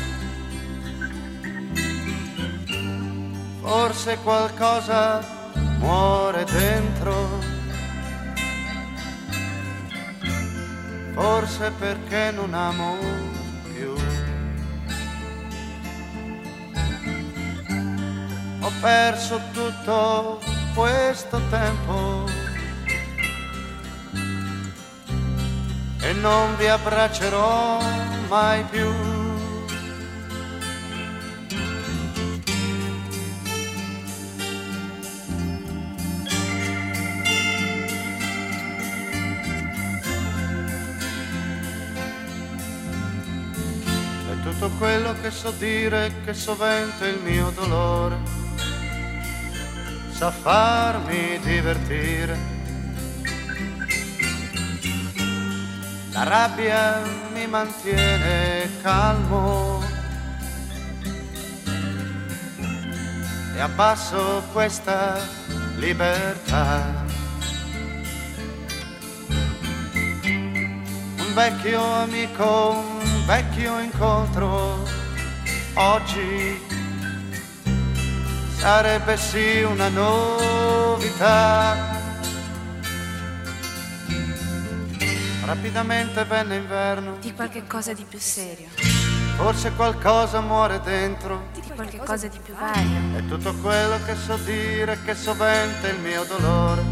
Forse 3.61 4.17
qualcosa 4.17 5.23
muore 5.77 6.43
dentro, 6.45 7.39
forse 11.13 11.71
perché 11.77 12.31
non 12.31 12.53
amo 12.53 12.97
più. 13.71 13.93
Ho 18.61 18.71
perso 18.81 19.39
tutto 19.53 20.41
questo 20.73 21.39
tempo 21.49 22.42
e 26.03 26.11
non 26.11 26.57
vi 26.57 26.67
abbraccerò 26.67 27.79
mai 28.27 28.63
più. 28.65 28.91
E 44.29 44.41
tutto 44.43 44.69
quello 44.77 45.15
che 45.21 45.31
so 45.31 45.51
dire, 45.51 46.11
che 46.25 46.33
sovente 46.33 47.07
il 47.07 47.19
mio 47.23 47.49
dolore, 47.51 48.17
sa 50.11 50.31
farmi 50.31 51.39
divertire 51.39 52.52
Rabbia 56.23 57.01
mi 57.33 57.45
mantiene 57.47 58.69
calmo 58.81 59.83
e 63.53 63.59
abbasso 63.59 64.41
questa 64.53 65.19
libertà. 65.75 67.03
Un 70.23 71.33
vecchio 71.33 71.81
amico 71.81 72.71
un 72.71 73.25
vecchio 73.25 73.79
incontro 73.79 74.87
oggi 75.73 76.61
sarebbe 78.57 79.17
sì 79.17 79.61
una 79.63 79.89
novità. 79.89 81.92
Rapidamente 85.45 86.23
venne 86.23 86.55
inverno, 86.55 87.17
Di 87.19 87.33
qualche 87.33 87.67
cosa 87.67 87.93
di 87.93 88.05
più 88.07 88.17
serio, 88.17 88.67
forse 89.35 89.73
qualcosa 89.73 90.39
muore 90.39 90.79
dentro. 90.81 91.49
di 91.53 91.61
qualche 91.75 91.97
cosa 91.97 92.27
di 92.27 92.39
più 92.41 92.53
vario. 92.53 93.17
E 93.17 93.27
tutto 93.27 93.53
quello 93.55 94.01
che 94.05 94.15
so 94.15 94.37
dire, 94.37 94.97
che 95.03 95.13
sovente 95.13 95.89
il 95.89 95.99
mio 95.99 96.23
dolore 96.23 96.83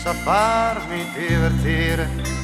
sa 0.00 0.12
farmi 0.14 1.04
divertire. 1.12 2.39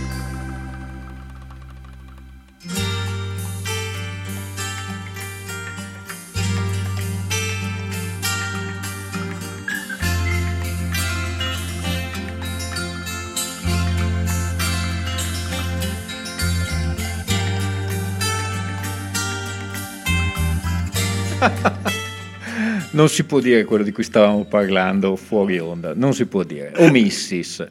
Non 22.93 23.09
si 23.09 23.25
può 23.25 23.41
dire 23.41 23.65
quello 23.65 23.83
di 23.85 23.93
cui 23.93 24.05
stavamo 24.05 24.45
parlando 24.45 25.17
fuori 25.17 25.59
onda, 25.59 25.93
non 25.95 26.15
si 26.15 26.27
può 26.27 26.45
dire. 26.45 26.73
Omissis. 26.77 27.67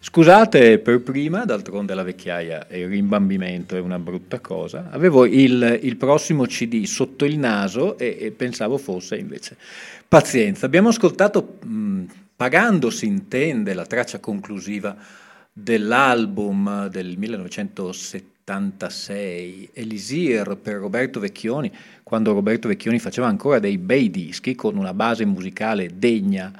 Scusate 0.00 0.78
per 0.78 1.00
prima, 1.00 1.44
d'altronde 1.44 1.92
la 1.94 2.02
vecchiaia 2.02 2.66
e 2.68 2.80
il 2.80 2.88
rimbambimento 2.88 3.76
è 3.76 3.80
una 3.80 3.98
brutta 3.98 4.40
cosa. 4.40 4.88
Avevo 4.90 5.24
il, 5.24 5.80
il 5.82 5.96
prossimo 5.96 6.44
CD 6.44 6.84
sotto 6.84 7.24
il 7.24 7.38
naso 7.38 7.96
e, 7.98 8.18
e 8.20 8.30
pensavo 8.30 8.76
fosse 8.78 9.16
invece 9.16 9.56
pazienza. 10.06 10.66
Abbiamo 10.66 10.90
ascoltato, 10.90 11.58
mh, 11.64 12.02
pagando 12.36 12.90
si 12.90 13.06
intende, 13.06 13.74
la 13.74 13.86
traccia 13.86 14.20
conclusiva 14.20 14.96
dell'album 15.52 16.86
del 16.88 17.18
1976, 17.18 19.70
Elisir 19.72 20.56
per 20.62 20.76
Roberto 20.76 21.18
Vecchioni, 21.18 21.72
quando 22.08 22.32
Roberto 22.32 22.68
Vecchioni 22.68 22.98
faceva 22.98 23.26
ancora 23.26 23.58
dei 23.58 23.76
bei 23.76 24.10
dischi 24.10 24.54
con 24.54 24.78
una 24.78 24.94
base 24.94 25.26
musicale 25.26 25.90
degna 25.98 26.50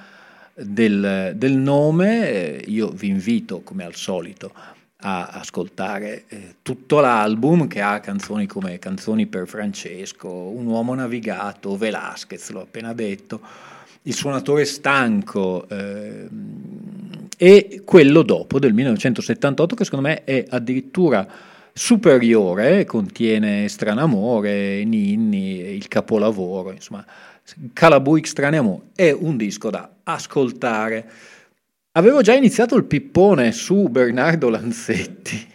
del, 0.52 1.32
del 1.36 1.54
nome. 1.54 2.28
Eh, 2.28 2.64
Io 2.66 2.90
vi 2.90 3.08
invito, 3.08 3.62
come 3.62 3.82
al 3.82 3.94
solito, 3.94 4.52
a 4.98 5.28
ascoltare 5.28 6.24
eh, 6.28 6.54
tutto 6.60 7.00
l'album 7.00 7.66
che 7.66 7.80
ha 7.80 7.98
canzoni 8.00 8.46
come 8.46 8.78
Canzoni 8.78 9.26
per 9.26 9.48
Francesco, 9.48 10.28
Un 10.28 10.66
uomo 10.66 10.92
navigato, 10.92 11.78
Velasquez, 11.78 12.50
l'ho 12.50 12.60
appena 12.60 12.92
detto, 12.92 13.40
Il 14.02 14.12
suonatore 14.12 14.66
stanco 14.66 15.66
eh, 15.70 16.28
e 17.38 17.80
quello 17.86 18.20
dopo 18.20 18.58
del 18.58 18.74
1978 18.74 19.74
che 19.74 19.84
secondo 19.84 20.08
me 20.08 20.24
è 20.24 20.44
addirittura 20.46 21.26
superiore, 21.78 22.84
contiene 22.84 23.68
Stranamore, 23.68 24.82
Ninni, 24.82 25.60
il 25.76 25.86
capolavoro, 25.86 26.72
insomma, 26.72 27.06
Calabuic 27.72 28.26
Stranamore 28.26 28.88
è 28.96 29.12
un 29.12 29.36
disco 29.36 29.70
da 29.70 29.88
ascoltare. 30.02 31.08
Avevo 31.92 32.20
già 32.20 32.34
iniziato 32.34 32.74
il 32.74 32.84
pippone 32.84 33.52
su 33.52 33.88
Bernardo 33.88 34.48
Lanzetti 34.48 35.46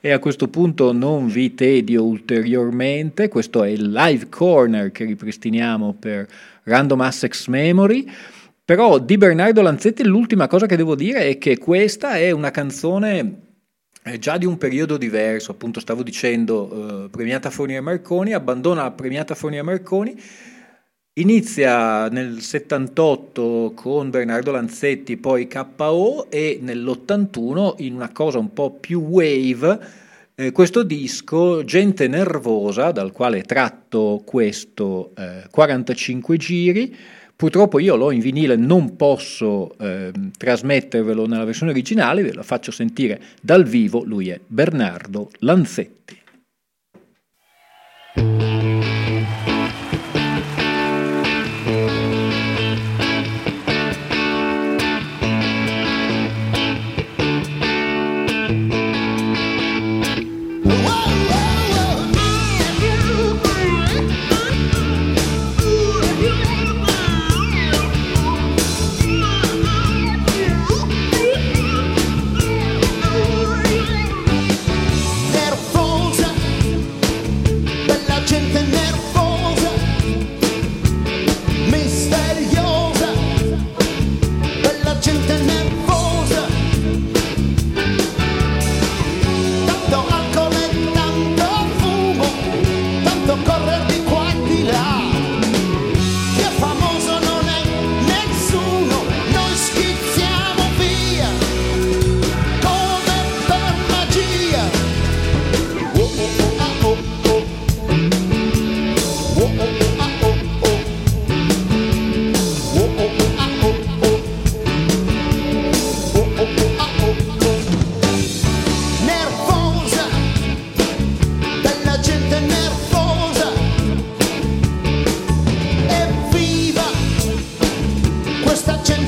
e 0.00 0.12
a 0.12 0.18
questo 0.18 0.48
punto 0.48 0.92
non 0.92 1.26
vi 1.26 1.54
tedio 1.54 2.04
ulteriormente, 2.04 3.28
questo 3.28 3.64
è 3.64 3.68
il 3.68 3.90
live 3.90 4.28
corner 4.28 4.92
che 4.92 5.06
ripristiniamo 5.06 5.96
per 5.98 6.28
Random 6.64 7.00
Assex 7.00 7.46
Memory. 7.46 8.06
Però 8.62 8.98
di 8.98 9.16
Bernardo 9.16 9.62
Lanzetti 9.62 10.04
l'ultima 10.04 10.48
cosa 10.48 10.66
che 10.66 10.76
devo 10.76 10.94
dire 10.94 11.28
è 11.28 11.38
che 11.38 11.56
questa 11.56 12.16
è 12.16 12.30
una 12.30 12.50
canzone 12.50 13.45
eh, 14.06 14.20
già 14.20 14.38
di 14.38 14.46
un 14.46 14.56
periodo 14.56 14.96
diverso, 14.96 15.50
appunto 15.50 15.80
stavo 15.80 16.04
dicendo 16.04 17.06
eh, 17.06 17.08
premiata 17.08 17.50
Fornia 17.50 17.82
Marconi, 17.82 18.32
abbandona 18.32 18.88
premiata 18.92 19.34
Fornia 19.34 19.64
Marconi, 19.64 20.14
inizia 21.14 22.08
nel 22.08 22.40
78 22.40 23.72
con 23.74 24.10
Bernardo 24.10 24.52
Lanzetti, 24.52 25.16
poi 25.16 25.48
KO 25.48 26.30
e 26.30 26.60
nell'81 26.62 27.74
in 27.78 27.94
una 27.94 28.12
cosa 28.12 28.38
un 28.38 28.52
po' 28.52 28.70
più 28.70 29.00
wave 29.00 30.04
eh, 30.36 30.52
questo 30.52 30.82
disco 30.84 31.64
Gente 31.64 32.06
Nervosa, 32.06 32.92
dal 32.92 33.10
quale 33.10 33.42
tratto 33.42 34.22
questo 34.24 35.12
eh, 35.16 35.46
45 35.50 36.36
giri, 36.36 36.94
Purtroppo 37.36 37.78
io 37.78 37.96
l'ho 37.96 38.12
in 38.12 38.20
vinile, 38.20 38.56
non 38.56 38.96
posso 38.96 39.76
eh, 39.78 40.10
trasmettervelo 40.38 41.26
nella 41.26 41.44
versione 41.44 41.72
originale, 41.72 42.22
ve 42.22 42.32
la 42.32 42.42
faccio 42.42 42.70
sentire 42.70 43.20
dal 43.42 43.64
vivo, 43.64 44.02
lui 44.04 44.30
è 44.30 44.40
Bernardo 44.46 45.28
Lanzetti. 45.40 46.18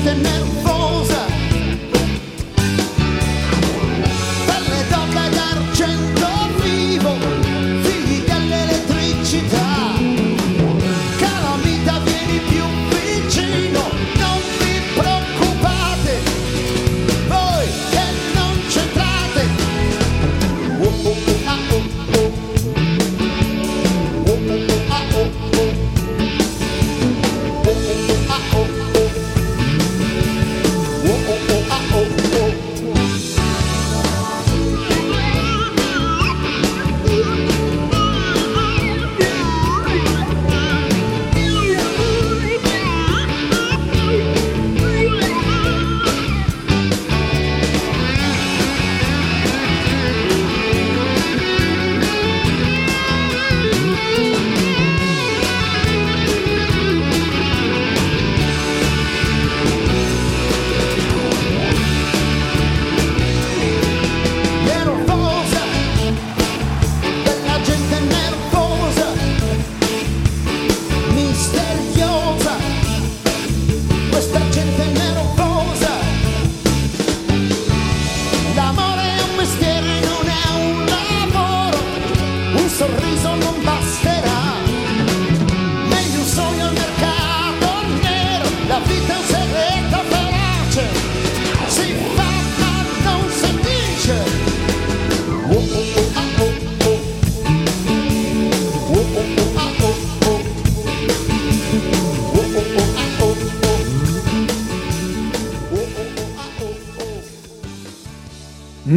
Questa 0.09 0.15
gente 0.15 0.23
nervosa. 0.23 0.78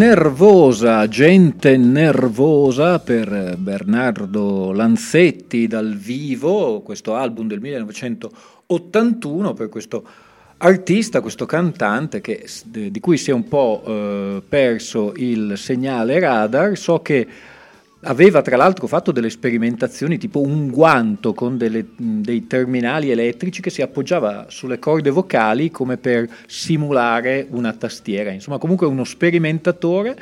Nervosa, 0.03 1.07
gente 1.07 1.77
nervosa 1.77 2.99
per 2.99 3.55
Bernardo 3.57 4.73
Lanzetti 4.73 5.69
dal 5.69 5.95
vivo, 5.95 6.81
questo 6.81 7.15
album 7.15 7.47
del 7.47 7.61
1981 7.61 9.55
per 9.55 9.69
questo 9.69 10.05
artista, 10.57 11.21
questo 11.21 11.47
cantante 11.47 12.21
che, 12.21 12.45
di 12.65 12.99
cui 12.99 13.17
si 13.17 13.31
è 13.31 13.33
un 13.33 13.47
po' 13.47 13.81
eh, 13.87 14.43
perso 14.49 15.13
il 15.15 15.53
segnale 15.57 16.19
radar. 16.19 16.77
So 16.77 16.99
che 16.99 17.25
aveva 18.05 18.43
tra 18.43 18.57
l'altro 18.57 18.87
fatto 18.87 19.13
delle 19.13 19.31
sperimentazioni 19.31 20.19
tipo 20.19 20.41
un 20.41 20.69
guanto 20.69 21.35
con 21.35 21.57
delle- 21.57 21.87
dei 21.97 22.47
terminali 22.47 23.11
elettrici 23.11 23.63
che 23.63 23.71
si 23.71 23.83
appoggiava 23.83 24.47
sulle 24.49 24.79
corde 24.79 25.11
vocali 25.11 25.71
come 25.71 25.97
per 25.97 26.29
simulare 26.47 27.47
una 27.51 27.73
tastiera. 27.73 28.31
Insomma, 28.31 28.59
comunque 28.59 28.87
uno 28.87 29.05
sperimentatore, 29.05 30.17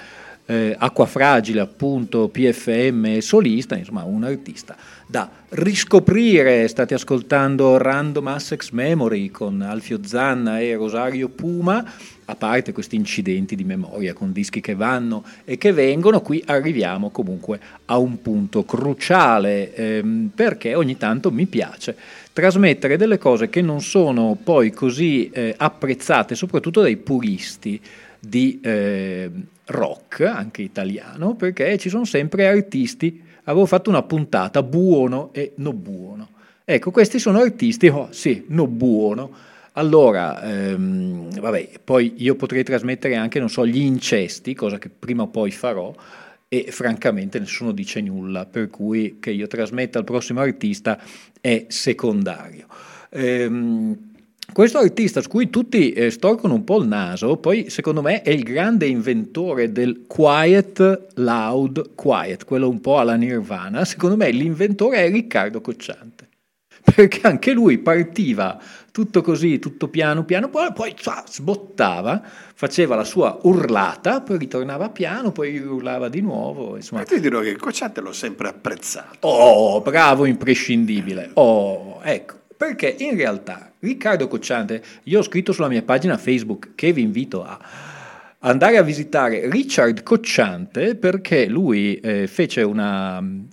eh, 0.51 0.75
acqua 0.77 1.07
fragile 1.07 1.61
appunto, 1.61 2.29
PFM 2.29 3.19
solista, 3.19 3.77
insomma 3.77 4.03
un 4.03 4.25
artista 4.25 4.77
da 5.07 5.31
riscoprire. 5.51 6.67
State 6.67 6.95
ascoltando 6.95 7.79
Random 7.79 8.27
Assex 8.27 8.71
Memory 8.71 9.31
con 9.31 9.61
Alfio 9.63 10.01
Zanna 10.03 10.59
e 10.59 10.75
Rosario 10.75 11.29
Puma. 11.29 11.85
A 12.25 12.35
parte 12.35 12.73
questi 12.73 12.97
incidenti 12.97 13.55
di 13.55 13.65
memoria 13.65 14.13
con 14.13 14.33
dischi 14.33 14.61
che 14.61 14.75
vanno 14.75 15.25
e 15.45 15.57
che 15.57 15.73
vengono, 15.73 16.21
qui 16.21 16.43
arriviamo 16.47 17.11
comunque 17.11 17.61
a 17.87 17.99
un 17.99 18.21
punto 18.21 18.65
cruciale 18.65 19.75
ehm, 19.75 20.31
perché 20.33 20.75
ogni 20.77 20.97
tanto 20.97 21.33
mi 21.33 21.47
piace 21.47 21.97
trasmettere 22.33 22.97
delle 22.97 23.19
cose 23.19 23.51
che 23.51 23.61
non 23.61 23.81
sono 23.81 24.39
poi 24.43 24.71
così 24.71 25.29
eh, 25.31 25.55
apprezzate, 25.57 26.37
soprattutto 26.37 26.83
dai 26.83 26.97
puristi 26.97 27.81
di 28.21 28.61
eh, 28.63 29.31
rock, 29.67 30.21
anche 30.21 30.63
italiano, 30.63 31.35
perché 31.35 31.79
ci 31.79 31.89
sono 31.89 32.05
sempre 32.05 32.47
artisti. 32.47 33.23
Avevo 33.45 33.67
fatto 33.67 33.91
una 33.91 34.03
puntata 34.03 34.63
buono 34.63 35.31
e 35.33 35.53
no 35.57 35.73
buono. 35.73 36.29
Ecco, 36.65 36.91
questi 36.91 37.19
sono 37.19 37.39
artisti, 37.39 37.89
oh 37.89 38.09
sì, 38.13 38.45
no 38.49 38.67
buono. 38.67 39.31
Allora, 39.73 40.43
ehm, 40.43 41.41
vabbè, 41.41 41.71
poi 41.83 42.15
io 42.19 42.35
potrei 42.35 42.63
trasmettere 42.63 43.17
anche, 43.17 43.39
non 43.39 43.49
so, 43.49 43.67
gli 43.67 43.81
incesti, 43.81 44.55
cosa 44.55 44.79
che 44.79 44.91
prima 44.91 45.23
o 45.23 45.29
poi 45.29 45.51
farò, 45.51 45.93
e 46.49 46.67
francamente 46.71 47.39
nessuno 47.39 47.73
dice 47.73 48.01
nulla, 48.01 48.45
per 48.45 48.69
cui 48.69 49.19
che 49.21 49.31
io 49.31 49.47
trasmetta 49.47 49.99
al 49.99 50.05
prossimo 50.05 50.41
artista 50.41 51.01
è 51.41 51.67
secondario. 51.69 52.67
Ehm, 53.11 54.10
questo 54.53 54.79
artista 54.79 55.21
su 55.21 55.29
cui 55.29 55.51
tutti 55.51 55.93
eh, 55.93 56.11
storcono 56.11 56.55
un 56.55 56.65
po' 56.65 56.81
il 56.81 56.89
naso, 56.89 57.37
poi 57.37 57.71
secondo 57.71 58.03
me 58.03 58.23
è 58.23 58.31
il 58.31 58.43
grande 58.43 58.87
inventore 58.87 59.73
del 59.73 60.05
quiet, 60.07 61.07
loud, 61.15 61.95
quiet, 61.95 62.45
quello 62.45 62.69
un 62.69 62.81
po' 62.81 62.99
alla 62.99 63.15
Nirvana, 63.15 63.85
secondo 63.85 64.17
me 64.17 64.31
l'inventore 64.31 65.05
è 65.05 65.11
Riccardo 65.11 65.61
Cocciante, 65.61 66.29
perché 66.95 67.27
anche 67.27 67.53
lui 67.53 67.79
partiva 67.79 68.61
tutto 68.93 69.23
così, 69.23 69.59
tutto 69.59 69.89
piano 69.89 70.25
piano, 70.25 70.49
poi, 70.49 70.73
poi 70.73 70.95
cia, 70.97 71.25
sbottava, 71.27 72.23
faceva 72.55 72.97
la 72.97 73.05
sua 73.05 73.39
urlata, 73.43 74.21
poi 74.21 74.39
ritornava 74.39 74.91
piano, 74.91 75.31
poi 75.33 75.59
urlava 75.59 76.09
di 76.09 76.21
nuovo, 76.21 76.77
insomma. 76.77 77.01
Ma 77.01 77.07
ti 77.07 77.21
dirò 77.21 77.41
che 77.41 77.57
Cocciante 77.57 78.01
l'ho 78.01 78.13
sempre 78.13 78.49
apprezzato. 78.49 79.27
Oh, 79.29 79.81
bravo, 79.81 80.25
imprescindibile. 80.25 81.31
Oh, 81.35 82.01
ecco, 82.03 82.40
perché 82.61 82.95
in 82.99 83.17
realtà 83.17 83.73
Riccardo 83.79 84.29
Cocciante, 84.29 84.83
io 85.05 85.21
ho 85.21 85.23
scritto 85.23 85.51
sulla 85.51 85.69
mia 85.69 85.81
pagina 85.81 86.19
Facebook 86.19 86.73
che 86.75 86.93
vi 86.93 87.01
invito 87.01 87.43
a 87.43 87.59
andare 88.41 88.77
a 88.77 88.83
visitare 88.83 89.49
Richard 89.49 90.03
Cocciante 90.03 90.95
perché 90.95 91.47
lui 91.47 91.95
eh, 92.01 92.27
fece 92.27 92.61
una 92.61 93.19
mm, 93.19 93.45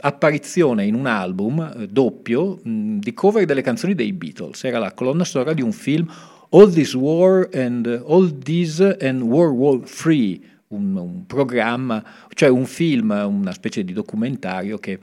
in 0.80 0.94
un 0.94 1.06
album 1.06 1.74
eh, 1.74 1.88
doppio 1.88 2.60
mh, 2.62 2.98
di 2.98 3.14
cover 3.14 3.46
delle 3.46 3.62
canzoni 3.62 3.96
dei 3.96 4.12
Beatles, 4.12 4.66
era 4.66 4.78
la 4.78 4.92
colonna 4.92 5.24
sonora 5.24 5.54
di 5.54 5.62
un 5.62 5.72
film 5.72 6.12
All 6.50 6.74
This 6.74 6.94
War 6.94 7.48
and 7.54 8.04
All 8.06 8.38
This 8.40 8.82
and 9.00 9.22
World 9.22 9.56
War 9.56 9.84
III, 10.06 10.44
un, 10.70 10.96
un 10.98 11.26
programma, 11.26 12.04
cioè 12.34 12.50
un 12.50 12.66
film, 12.66 13.12
una 13.12 13.54
specie 13.54 13.86
di 13.86 13.94
documentario 13.94 14.78
che 14.80 15.00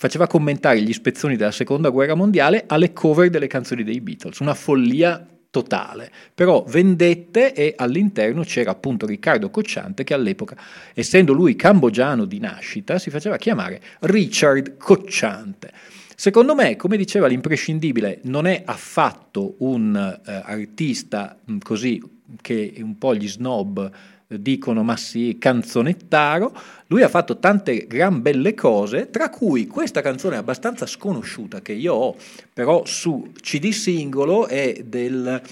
faceva 0.00 0.26
commentare 0.26 0.80
gli 0.80 0.94
spezzoni 0.94 1.36
della 1.36 1.50
seconda 1.50 1.90
guerra 1.90 2.14
mondiale 2.14 2.64
alle 2.68 2.94
cover 2.94 3.28
delle 3.28 3.48
canzoni 3.48 3.84
dei 3.84 4.00
Beatles, 4.00 4.38
una 4.38 4.54
follia 4.54 5.28
totale, 5.50 6.10
però 6.34 6.64
vendette 6.66 7.52
e 7.52 7.74
all'interno 7.76 8.42
c'era 8.42 8.70
appunto 8.70 9.04
Riccardo 9.04 9.50
Cocciante 9.50 10.02
che 10.02 10.14
all'epoca, 10.14 10.56
essendo 10.94 11.34
lui 11.34 11.54
cambogiano 11.54 12.24
di 12.24 12.38
nascita, 12.38 12.98
si 12.98 13.10
faceva 13.10 13.36
chiamare 13.36 13.78
Richard 14.00 14.78
Cocciante. 14.78 15.70
Secondo 16.16 16.54
me, 16.54 16.76
come 16.76 16.96
diceva 16.96 17.26
l'imprescindibile, 17.26 18.20
non 18.22 18.46
è 18.46 18.62
affatto 18.64 19.56
un 19.58 19.94
eh, 20.24 20.32
artista 20.32 21.38
mh, 21.44 21.58
così 21.58 22.02
che 22.40 22.72
un 22.78 22.96
po' 22.96 23.14
gli 23.14 23.28
snob 23.28 23.90
dicono 24.38 24.82
ma 24.82 24.96
sì, 24.96 25.36
canzonettaro, 25.38 26.52
lui 26.86 27.02
ha 27.02 27.08
fatto 27.08 27.38
tante 27.38 27.86
gran 27.86 28.22
belle 28.22 28.54
cose, 28.54 29.10
tra 29.10 29.28
cui 29.28 29.66
questa 29.66 30.00
canzone 30.02 30.36
abbastanza 30.36 30.86
sconosciuta 30.86 31.60
che 31.60 31.72
io 31.72 31.94
ho, 31.94 32.16
però 32.52 32.84
su 32.84 33.32
CD 33.40 33.70
singolo 33.70 34.46
è 34.46 34.82
del 34.84 35.42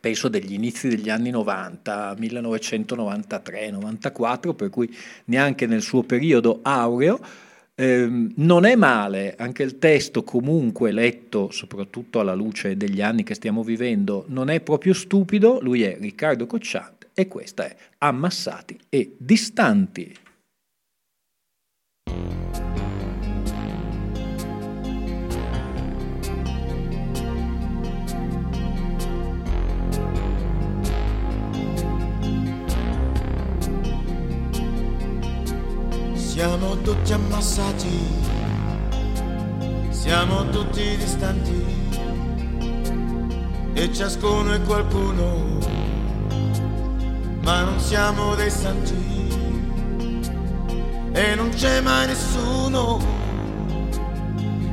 penso 0.00 0.28
degli 0.28 0.54
inizi 0.54 0.88
degli 0.88 1.10
anni 1.10 1.28
90, 1.30 2.14
1993-94, 2.14 4.54
per 4.54 4.70
cui 4.70 4.88
neanche 5.26 5.66
nel 5.66 5.82
suo 5.82 6.02
periodo 6.02 6.60
aureo. 6.62 7.20
Ehm, 7.74 8.32
non 8.36 8.64
è 8.64 8.76
male, 8.76 9.34
anche 9.36 9.62
il 9.62 9.76
testo 9.78 10.24
comunque 10.24 10.90
letto, 10.90 11.50
soprattutto 11.50 12.20
alla 12.20 12.32
luce 12.34 12.78
degli 12.78 13.02
anni 13.02 13.24
che 13.24 13.34
stiamo 13.34 13.62
vivendo, 13.62 14.24
non 14.28 14.48
è 14.48 14.60
proprio 14.60 14.94
stupido, 14.94 15.58
lui 15.60 15.82
è 15.82 15.98
Riccardo 16.00 16.46
Cocciante 16.46 16.99
e 17.20 17.28
questa 17.28 17.64
è 17.66 17.76
Ammassati 17.98 18.80
e 18.88 19.14
Distanti. 19.18 20.16
Siamo 36.14 36.80
tutti 36.80 37.12
ammassati, 37.12 37.98
siamo 39.90 40.48
tutti 40.48 40.96
distanti 40.96 41.80
e 43.74 43.92
ciascuno 43.92 44.54
è 44.54 44.62
qualcuno, 44.62 45.58
ma 47.42 47.62
non 47.62 47.80
siamo 47.80 48.34
dei 48.34 48.50
santi 48.50 49.10
e 51.12 51.34
non 51.34 51.50
c'è 51.50 51.80
mai 51.80 52.06
nessuno 52.06 52.98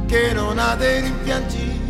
che 0.05 0.33
non 0.33 0.59
ha 0.59 0.75
dei 0.75 1.01
rimpianti. 1.01 1.85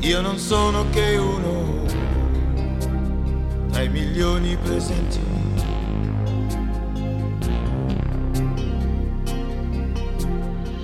Io 0.00 0.20
non 0.20 0.38
sono 0.38 0.88
che 0.90 1.16
uno 1.16 1.84
tra 3.70 3.82
i 3.82 3.88
milioni 3.88 4.56
presenti. 4.56 5.20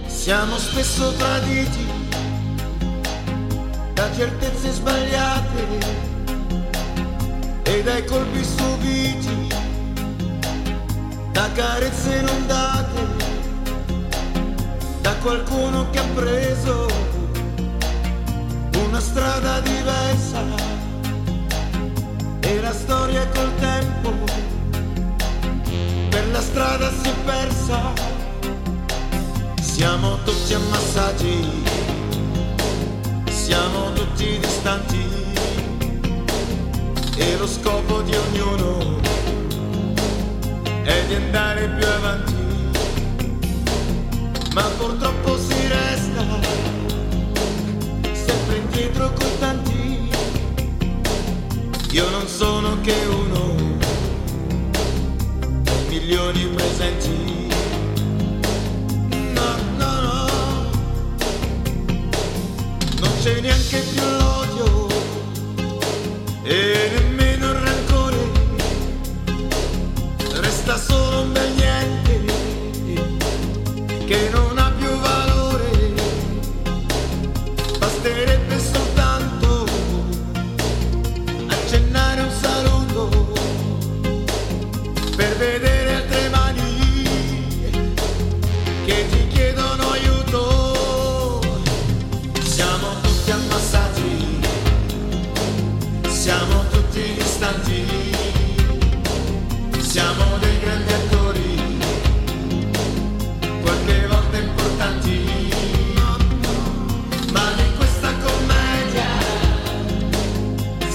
Siamo 0.06 0.56
spesso 0.58 1.12
traditi 1.12 1.86
da 3.94 4.12
certezze 4.12 4.72
sbagliate 4.72 6.15
e 7.76 7.82
dai 7.82 8.04
colpi 8.06 8.42
subiti, 8.42 9.48
da 11.30 11.50
carezze 11.52 12.22
non 12.22 12.46
date, 12.46 13.02
da 15.02 15.14
qualcuno 15.16 15.90
che 15.90 15.98
ha 15.98 16.06
preso 16.14 16.86
una 18.82 19.00
strada 19.00 19.60
diversa. 19.60 20.42
E 22.40 22.60
la 22.60 22.72
storia 22.72 23.26
col 23.28 23.54
tempo 23.56 24.12
per 26.08 26.28
la 26.30 26.40
strada 26.40 26.90
si 26.90 27.08
è 27.08 27.14
persa. 27.24 27.92
Siamo 29.60 30.22
tutti 30.24 30.54
ammassati, 30.54 31.64
Siamo 33.28 33.92
tutti 33.92 34.38
distanti 34.38 35.25
e 37.16 37.36
lo 37.38 37.46
scopo 37.46 38.02
di 38.02 38.14
ognuno 38.14 39.00
è 40.82 41.04
di 41.06 41.14
andare 41.14 41.68
più 41.68 41.86
avanti. 41.86 42.34
Ma 44.52 44.62
purtroppo 44.76 45.38
si 45.38 45.66
resta 45.66 46.24
sempre 48.12 48.56
indietro 48.56 49.12
con 49.12 49.38
tanti. 49.38 50.10
Io 51.90 52.10
non 52.10 52.26
sono 52.26 52.78
che 52.82 52.94
uno 53.08 53.54
milioni 55.88 56.46
presenti. 56.54 57.48
No, 59.32 59.56
no, 59.76 60.00
no. 60.00 60.26
Non 63.00 63.10
c'è 63.22 63.40
neanche 63.40 63.80
più 63.92 64.25
Resta 70.96 71.45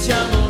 siamo 0.01 0.29
dei 0.31 0.40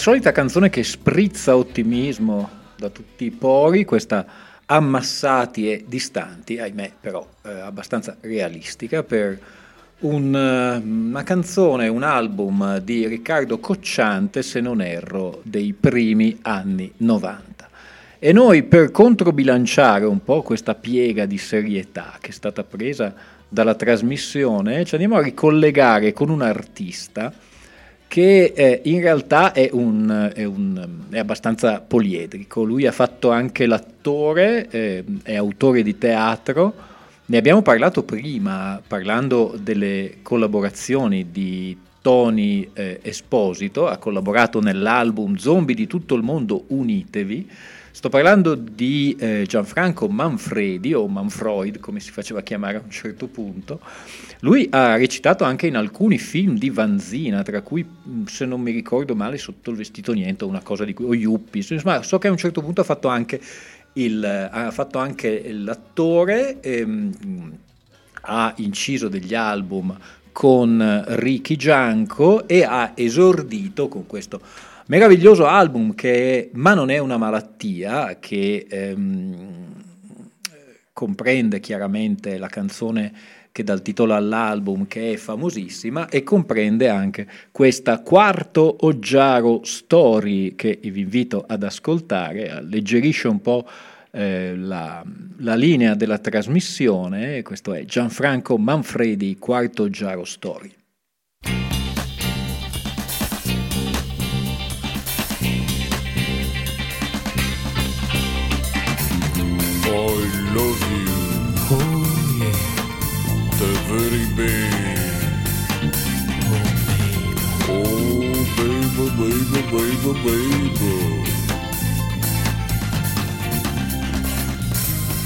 solita 0.00 0.32
canzone 0.32 0.70
che 0.70 0.82
sprizza 0.82 1.54
ottimismo 1.54 2.48
da 2.74 2.88
tutti 2.88 3.26
i 3.26 3.30
pori, 3.30 3.84
questa 3.84 4.24
ammassati 4.64 5.70
e 5.70 5.84
distanti, 5.86 6.58
ahimè 6.58 6.92
però 6.98 7.28
eh, 7.42 7.50
abbastanza 7.50 8.16
realistica, 8.22 9.02
per 9.02 9.38
un, 9.98 10.34
eh, 10.34 10.82
una 10.82 11.22
canzone, 11.22 11.88
un 11.88 12.02
album 12.02 12.78
di 12.78 13.06
Riccardo 13.06 13.58
Cocciante, 13.58 14.40
se 14.42 14.60
non 14.60 14.80
erro, 14.80 15.42
dei 15.42 15.74
primi 15.78 16.38
anni 16.40 16.90
90. 16.96 17.68
E 18.18 18.32
noi 18.32 18.62
per 18.62 18.90
controbilanciare 18.92 20.06
un 20.06 20.24
po' 20.24 20.40
questa 20.40 20.74
piega 20.74 21.26
di 21.26 21.36
serietà 21.36 22.16
che 22.18 22.30
è 22.30 22.32
stata 22.32 22.64
presa 22.64 23.14
dalla 23.46 23.74
trasmissione, 23.74 24.82
ci 24.86 24.94
andiamo 24.94 25.16
a 25.16 25.22
ricollegare 25.22 26.14
con 26.14 26.30
un 26.30 26.40
artista 26.40 27.30
che 28.10 28.52
eh, 28.56 28.80
in 28.86 29.00
realtà 29.00 29.52
è, 29.52 29.68
un, 29.70 30.32
è, 30.34 30.42
un, 30.42 30.84
è, 31.10 31.18
abbastanza 31.20 31.80
poliedrico. 31.80 32.64
Lui 32.64 32.84
ha 32.84 32.90
fatto 32.90 33.30
anche 33.30 33.66
l'attore, 33.66 34.68
eh, 34.68 35.04
è 35.22 35.36
autore 35.36 35.84
di 35.84 35.96
teatro. 35.96 36.74
Ne 37.26 37.36
abbiamo 37.36 37.62
parlato 37.62 38.02
prima, 38.02 38.82
parlando 38.84 39.56
delle 39.62 40.16
collaborazioni 40.22 41.30
di 41.30 41.78
Tony 42.02 42.68
eh, 42.72 42.98
Esposito, 43.00 43.86
ha 43.86 43.96
collaborato 43.98 44.58
nell'album 44.58 45.36
Zombie 45.36 45.76
di 45.76 45.86
tutto 45.86 46.16
il 46.16 46.24
mondo, 46.24 46.64
unitevi. 46.66 47.48
Sto 48.00 48.08
parlando 48.08 48.54
di 48.54 49.14
eh, 49.20 49.44
Gianfranco 49.46 50.08
Manfredi 50.08 50.94
o 50.94 51.06
Manfroid, 51.06 51.80
come 51.80 52.00
si 52.00 52.10
faceva 52.10 52.40
chiamare 52.40 52.78
a 52.78 52.80
un 52.82 52.90
certo 52.90 53.26
punto. 53.26 53.78
Lui 54.40 54.66
ha 54.70 54.96
recitato 54.96 55.44
anche 55.44 55.66
in 55.66 55.76
alcuni 55.76 56.16
film 56.16 56.56
di 56.56 56.70
Vanzina, 56.70 57.42
tra 57.42 57.60
cui, 57.60 57.86
se 58.24 58.46
non 58.46 58.62
mi 58.62 58.70
ricordo 58.70 59.14
male, 59.14 59.36
Sotto 59.36 59.68
il 59.68 59.76
vestito 59.76 60.14
niente, 60.14 60.44
una 60.44 60.62
cosa 60.62 60.86
di 60.86 60.94
cui, 60.94 61.04
o 61.04 61.14
Yuppie. 61.14 61.62
Insomma, 61.68 62.02
so 62.02 62.16
che 62.16 62.28
a 62.28 62.30
un 62.30 62.38
certo 62.38 62.62
punto 62.62 62.80
ha 62.80 62.84
fatto 62.84 63.08
anche, 63.08 63.38
il, 63.92 64.24
ha 64.50 64.70
fatto 64.70 64.96
anche 64.96 65.52
l'attore, 65.52 66.58
ehm, 66.62 67.58
ha 68.22 68.54
inciso 68.56 69.08
degli 69.08 69.34
album 69.34 69.94
con 70.32 71.04
Ricky 71.06 71.56
Gianco 71.56 72.48
e 72.48 72.64
ha 72.64 72.92
esordito 72.94 73.88
con 73.88 74.06
questo 74.06 74.40
meraviglioso 74.90 75.46
album 75.46 75.94
che 75.94 76.12
è 76.12 76.48
Ma 76.54 76.74
non 76.74 76.90
è 76.90 76.98
una 76.98 77.16
malattia, 77.16 78.18
che 78.18 78.66
ehm, 78.68 79.74
comprende 80.92 81.60
chiaramente 81.60 82.36
la 82.38 82.48
canzone 82.48 83.12
che 83.52 83.62
dà 83.62 83.72
il 83.72 83.82
titolo 83.82 84.14
all'album, 84.14 84.86
che 84.86 85.12
è 85.12 85.16
famosissima, 85.16 86.08
e 86.08 86.24
comprende 86.24 86.88
anche 86.88 87.28
questa 87.52 88.00
quarto 88.00 88.78
Oggiaro 88.80 89.60
Story 89.62 90.56
che 90.56 90.78
vi 90.82 91.00
invito 91.00 91.44
ad 91.46 91.62
ascoltare, 91.62 92.50
alleggerisce 92.50 93.28
un 93.28 93.40
po' 93.40 93.68
eh, 94.10 94.56
la, 94.56 95.04
la, 95.38 95.54
linea 95.54 95.94
della 95.94 96.18
trasmissione, 96.18 97.42
questo 97.42 97.74
è 97.74 97.84
Gianfranco 97.84 98.58
Manfredi, 98.58 99.36
quarto 99.38 99.84
Oggiaro 99.84 100.24
Story. 100.24 100.78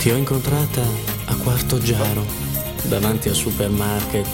Ti 0.05 0.11
ho 0.11 0.17
incontrata 0.17 0.83
a 1.25 1.35
Quarto 1.37 1.81
Giaro, 1.81 2.27
davanti 2.83 3.31
al 3.31 3.35
supermarket, 3.35 4.29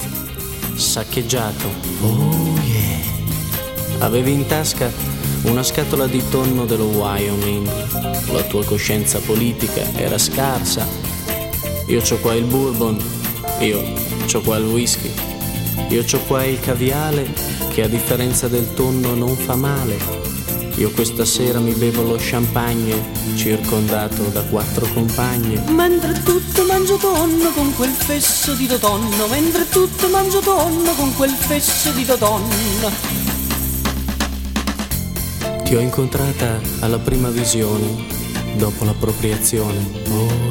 saccheggiato. 0.75 1.69
Oh 2.01 2.59
yeah. 2.65 2.99
Avevi 3.99 4.33
in 4.33 4.47
tasca 4.47 4.91
una 5.43 5.63
scatola 5.63 6.09
di 6.09 6.21
tonno 6.29 6.65
dello 6.65 6.87
Wyoming. 6.87 8.33
La 8.33 8.43
tua 8.43 8.65
coscienza 8.65 9.21
politica 9.21 9.83
era 9.95 10.19
scarsa. 10.19 10.85
Io 11.87 12.01
c'ho 12.01 12.17
qua 12.17 12.35
il 12.35 12.47
bourbon, 12.47 12.99
io 13.61 14.10
c'ho 14.31 14.41
qua 14.43 14.59
il 14.59 14.67
whisky, 14.67 15.11
io 15.89 16.05
c'ho 16.05 16.21
qua 16.21 16.45
il 16.45 16.61
caviale 16.61 17.27
che 17.71 17.83
a 17.83 17.89
differenza 17.89 18.47
del 18.47 18.75
tonno 18.75 19.15
non 19.15 19.35
fa 19.35 19.57
male. 19.57 19.99
Io 20.77 20.93
questa 20.93 21.25
sera 21.25 21.59
mi 21.59 21.73
bevo 21.73 22.03
lo 22.03 22.17
champagne, 22.17 22.95
circondato 23.35 24.23
da 24.29 24.43
quattro 24.45 24.87
compagne. 24.95 25.61
Mentre 25.73 26.23
tutto 26.23 26.65
mangio 26.65 26.95
tonno 26.97 27.51
con 27.51 27.75
quel 27.75 27.91
fesso 27.91 28.55
di 28.55 28.69
tonno, 28.79 29.27
mentre 29.27 29.69
tutto 29.69 30.09
mangio 30.09 30.39
tonno 30.39 30.93
con 30.93 31.13
quel 31.17 31.33
fesso 31.33 31.91
di 31.91 32.05
tonno. 32.05 32.91
Ti 35.65 35.75
ho 35.75 35.81
incontrata 35.81 36.61
alla 36.81 36.99
prima 36.99 37.31
visione, 37.31 38.07
dopo 38.57 38.85
l'appropriazione. 38.85 39.79
Oh. 40.09 40.50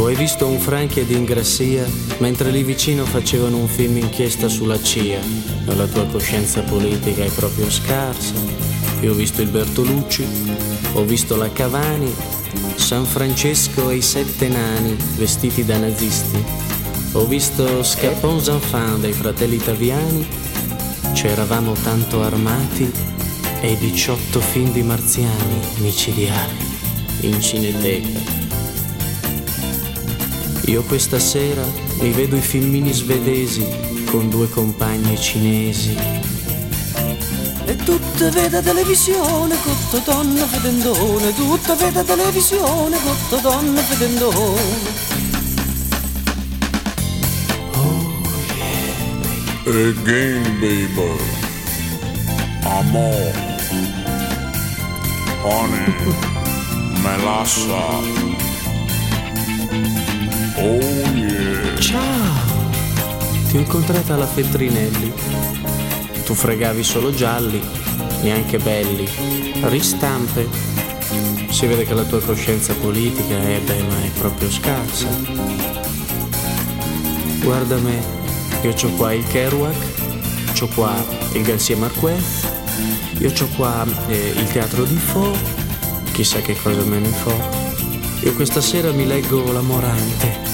Tu 0.00 0.06
hai 0.06 0.14
visto 0.14 0.46
un 0.46 0.58
Franchi 0.58 1.00
ed 1.00 1.10
Ingrassia 1.10 1.86
mentre 2.20 2.50
lì 2.50 2.62
vicino 2.62 3.04
facevano 3.04 3.58
un 3.58 3.68
film 3.68 3.98
inchiesta 3.98 4.48
sulla 4.48 4.80
CIA 4.80 5.20
e 5.66 5.74
la 5.74 5.86
tua 5.86 6.06
coscienza 6.06 6.62
politica 6.62 7.22
è 7.22 7.28
proprio 7.28 7.70
scarsa. 7.70 8.32
Io 9.02 9.12
ho 9.12 9.14
visto 9.14 9.42
il 9.42 9.48
Bertolucci, 9.48 10.26
ho 10.94 11.04
visto 11.04 11.36
la 11.36 11.52
Cavani, 11.52 12.10
San 12.76 13.04
Francesco 13.04 13.90
e 13.90 13.96
i 13.96 14.00
sette 14.00 14.48
nani 14.48 14.96
vestiti 15.16 15.66
da 15.66 15.76
nazisti. 15.76 16.42
Ho 17.12 17.26
visto 17.26 17.82
Scapon 17.82 18.42
Zanfan 18.42 19.02
dei 19.02 19.12
fratelli 19.12 19.56
italiani, 19.56 20.26
c'eravamo 21.12 21.74
tanto 21.74 22.22
armati 22.22 22.90
e 23.60 23.76
18 23.76 24.40
film 24.40 24.72
di 24.72 24.82
marziani 24.82 25.60
micidiali 25.80 26.56
in 27.20 27.38
cineteca. 27.38 28.39
Io 30.66 30.82
questa 30.82 31.18
sera 31.18 31.64
mi 32.00 32.10
vedo 32.10 32.36
i 32.36 32.40
filmini 32.40 32.92
svedesi 32.92 33.66
con 34.06 34.28
due 34.28 34.48
compagne 34.48 35.16
cinesi. 35.16 35.96
E 37.64 37.76
tutte 37.76 38.30
vede 38.30 38.62
televisione, 38.62 39.56
cotto 39.62 40.02
donna 40.04 40.44
fedendone, 40.46 41.34
tutte 41.34 41.74
vede 41.74 42.04
televisione, 42.04 42.98
cotto 43.02 43.36
donna 43.36 43.80
fedendone. 43.80 45.08
Again, 49.66 50.58
baby. 50.58 51.16
Amor. 52.64 53.32
Honey. 55.42 55.94
Melassa. 57.02 58.29
Oh 60.62 60.78
yeah. 61.14 61.78
Ciao! 61.78 62.30
Ti 63.48 63.56
ho 63.56 63.60
incontrata 63.60 64.12
alla 64.12 64.26
Feltrinelli. 64.26 65.10
Tu 66.24 66.34
fregavi 66.34 66.84
solo 66.84 67.14
gialli, 67.14 67.58
neanche 68.20 68.58
belli. 68.58 69.08
Ristampe. 69.62 70.46
Si 71.48 71.66
vede 71.66 71.86
che 71.86 71.94
la 71.94 72.04
tua 72.04 72.20
coscienza 72.20 72.74
politica 72.74 73.40
è, 73.40 73.58
beh, 73.64 73.82
ma 73.84 74.02
è 74.02 74.10
proprio 74.18 74.50
scarsa. 74.50 75.06
Guarda 77.42 77.76
me, 77.76 77.98
io 78.62 78.74
c'ho 78.74 78.90
qua 78.90 79.14
il 79.14 79.26
Kerouac, 79.26 80.52
c'ho 80.52 80.68
qua 80.74 80.94
il 81.32 81.42
Garcia 81.42 81.76
Marquez, 81.76 82.46
io 83.18 83.32
c'ho 83.32 83.48
qua 83.56 83.86
eh, 84.08 84.34
il 84.36 84.52
teatro 84.52 84.84
di 84.84 84.96
Fo, 84.96 85.34
chissà 86.12 86.40
che 86.40 86.54
cosa 86.54 86.82
me 86.82 86.98
ne 86.98 87.08
fo. 87.08 87.32
Io 88.24 88.34
questa 88.34 88.60
sera 88.60 88.92
mi 88.92 89.06
leggo 89.06 89.50
La 89.50 89.62
Morante 89.62 90.49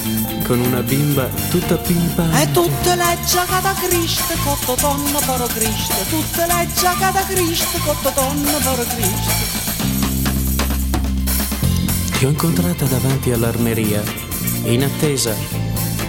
con 0.47 0.59
una 0.61 0.81
bimba 0.81 1.27
tutta 1.49 1.75
pimpante. 1.75 2.41
E 2.41 2.51
tutte 2.51 2.95
le 2.95 3.17
giacate 3.27 3.61
da 3.61 3.73
Cristo, 3.73 4.33
cotto 4.45 4.75
donna 4.79 5.19
per 5.19 5.45
Cristo, 5.53 5.93
tutte 6.09 6.45
le 6.45 6.67
giacate 6.73 7.19
da 7.19 7.25
Cristo, 7.25 7.77
cotto 7.83 8.11
donna 8.15 8.51
per 8.51 8.87
Cristo. 8.87 9.65
Ti 12.17 12.25
ho 12.25 12.29
incontrata 12.29 12.85
davanti 12.85 13.31
all'armeria, 13.31 14.01
in 14.63 14.83
attesa, 14.85 15.35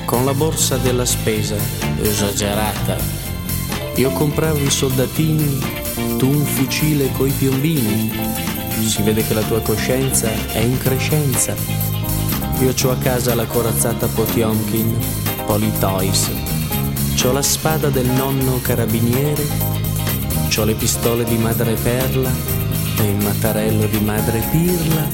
con 0.05 0.25
la 0.25 0.35
borsa 0.35 0.77
della 0.77 1.05
spesa, 1.05 1.57
esagerata. 2.01 2.97
Io 3.97 4.11
compravo 4.13 4.59
i 4.59 4.71
soldatini, 4.71 5.59
tu 6.17 6.29
un 6.29 6.45
fucile 6.45 7.11
coi 7.17 7.33
piombini. 7.33 8.37
Si 8.87 9.03
vede 9.03 9.27
che 9.27 9.35
la 9.35 9.43
tua 9.43 9.61
coscienza 9.61 10.31
è 10.53 10.61
in 10.61 10.79
crescenza. 10.79 11.88
Io 12.61 12.73
c'ho 12.73 12.91
a 12.91 12.97
casa 12.97 13.37
la 13.37 13.47
corazzata 13.47 14.09
Potiomkin, 14.09 14.97
Politoys. 15.47 16.29
C'ho 17.15 17.31
la 17.33 17.43
spada 17.43 17.89
del 17.89 18.07
nonno 18.07 18.61
carabiniere, 18.61 19.47
c'ho 20.49 20.65
le 20.65 20.75
pistole 20.75 21.23
di 21.23 21.37
madre 21.37 21.75
Perla 21.75 22.31
e 22.99 23.11
il 23.11 23.23
mattarello 23.23 23.87
di 23.87 24.01
madre 24.01 24.43
Pirla. 24.51 25.09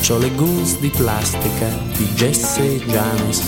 C'ho 0.00 0.18
le 0.18 0.30
guns 0.30 0.80
di 0.80 0.88
plastica 0.88 1.68
di 1.96 2.06
Jesse 2.14 2.84
Janes 2.86 3.42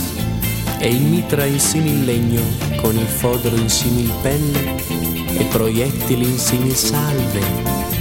e 0.79 0.89
il 0.89 1.03
mitra 1.03 1.45
in 1.47 1.59
simil-legno 1.59 2.43
con 2.81 2.97
il 2.97 3.07
fodero 3.07 3.57
in 3.57 3.69
simil-pelle 3.69 4.77
e 5.37 5.45
proiettili 5.51 6.25
in 6.25 6.39
simil-salve. 6.39 7.41
Mm, 7.41 7.96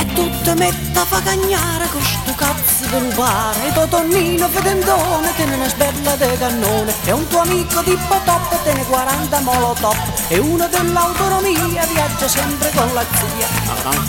E 0.00 0.06
tutte 0.14 0.54
metta 0.54 1.04
fa 1.04 1.20
cagnare 1.20 1.86
con 1.92 2.00
sto 2.00 2.34
cazzo 2.34 2.86
di 2.88 3.00
lupare, 3.00 3.68
e 3.68 3.72
tuo 3.74 3.86
tonnino 3.86 4.48
fedendone 4.48 5.34
tiene 5.36 5.56
una 5.56 5.68
sberla 5.68 6.16
de 6.16 6.38
cannone, 6.38 6.94
e 7.04 7.12
un 7.12 7.26
tuo 7.26 7.40
amico 7.40 7.82
di 7.82 7.94
potop 8.08 8.62
tiene 8.62 8.82
40 8.86 9.40
molotov, 9.40 9.96
e 10.28 10.38
uno 10.38 10.66
dell'autonomia 10.68 11.84
viaggia 11.84 12.26
sempre 12.26 12.70
con 12.74 12.94
la 12.94 13.04
zia. 13.12 13.46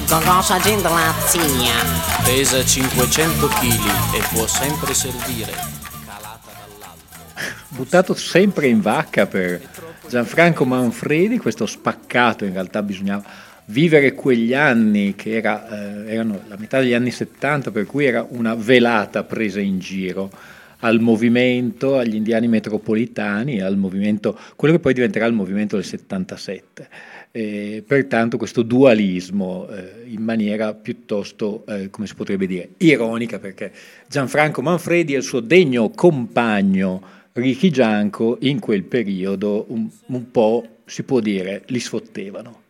Cosa 0.07 0.59
c'entra 0.59 0.89
la 0.89 1.13
zia? 1.25 1.73
Pesa 2.23 2.63
500 2.63 3.47
kg 3.47 4.13
e 4.13 4.23
può 4.31 4.47
sempre 4.47 4.93
servire. 4.93 5.79
buttato 7.67 8.13
sempre 8.13 8.67
in 8.67 8.79
vacca 8.79 9.25
per 9.25 9.61
Gianfranco 10.07 10.63
Manfredi, 10.63 11.37
questo 11.37 11.65
spaccato 11.65 12.45
in 12.45 12.53
realtà 12.53 12.81
bisognava 12.81 13.49
vivere 13.65 14.13
quegli 14.13 14.53
anni 14.53 15.15
che 15.15 15.35
era, 15.37 16.05
eh, 16.05 16.13
erano 16.13 16.41
la 16.47 16.57
metà 16.57 16.79
degli 16.79 16.93
anni 16.93 17.11
70 17.11 17.71
per 17.71 17.85
cui 17.85 18.05
era 18.05 18.25
una 18.29 18.55
velata 18.55 19.23
presa 19.23 19.59
in 19.59 19.79
giro 19.79 20.29
al 20.81 20.99
movimento, 20.99 21.97
agli 21.97 22.15
indiani 22.15 22.47
metropolitani, 22.47 23.61
al 23.61 23.77
movimento, 23.77 24.37
quello 24.55 24.75
che 24.75 24.79
poi 24.79 24.93
diventerà 24.93 25.25
il 25.25 25.33
movimento 25.33 25.75
del 25.75 25.85
77. 25.85 26.87
Eh, 27.33 27.83
pertanto 27.87 28.37
questo 28.37 28.61
dualismo 28.61 29.67
eh, 29.69 30.03
in 30.07 30.21
maniera 30.21 30.73
piuttosto, 30.73 31.65
eh, 31.67 31.89
come 31.89 32.07
si 32.07 32.15
potrebbe 32.15 32.45
dire, 32.45 32.69
ironica, 32.77 33.39
perché 33.39 33.71
Gianfranco 34.07 34.61
Manfredi 34.61 35.13
e 35.13 35.17
il 35.17 35.23
suo 35.23 35.39
degno 35.39 35.89
compagno 35.91 37.01
Ricky 37.33 37.69
Gianco 37.69 38.37
in 38.41 38.59
quel 38.59 38.83
periodo 38.83 39.65
un, 39.69 39.87
un 40.07 40.31
po', 40.31 40.65
si 40.85 41.03
può 41.03 41.19
dire, 41.19 41.63
li 41.67 41.79
sfottevano. 41.79 42.60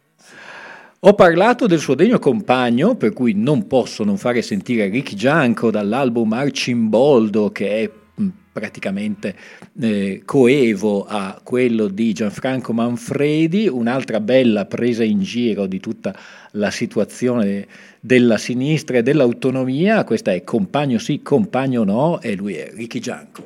Ho 1.03 1.15
parlato 1.15 1.65
del 1.65 1.79
suo 1.79 1.95
degno 1.95 2.19
compagno, 2.19 2.93
per 2.93 3.11
cui 3.11 3.33
non 3.33 3.65
posso 3.65 4.03
non 4.03 4.17
fare 4.17 4.43
sentire 4.43 4.87
Ricky 4.87 5.15
Gianco 5.15 5.71
dall'album 5.71 6.31
Arcimboldo, 6.31 7.51
che 7.51 7.69
è 7.81 7.91
mh, 8.21 8.27
praticamente 8.51 9.35
eh, 9.79 10.21
coevo 10.23 11.03
a 11.07 11.41
quello 11.43 11.87
di 11.87 12.13
Gianfranco 12.13 12.71
Manfredi, 12.71 13.67
un'altra 13.67 14.19
bella 14.19 14.65
presa 14.65 15.03
in 15.03 15.23
giro 15.23 15.65
di 15.65 15.79
tutta 15.79 16.15
la 16.51 16.69
situazione 16.69 17.65
della 17.99 18.37
sinistra 18.37 18.97
e 18.97 19.01
dell'autonomia. 19.01 20.03
Questa 20.03 20.31
è 20.31 20.43
Compagno 20.43 20.99
sì, 20.99 21.23
compagno 21.23 21.83
no, 21.83 22.21
e 22.21 22.35
lui 22.35 22.53
è 22.53 22.69
Ricky 22.75 22.99
Gianco. 22.99 23.43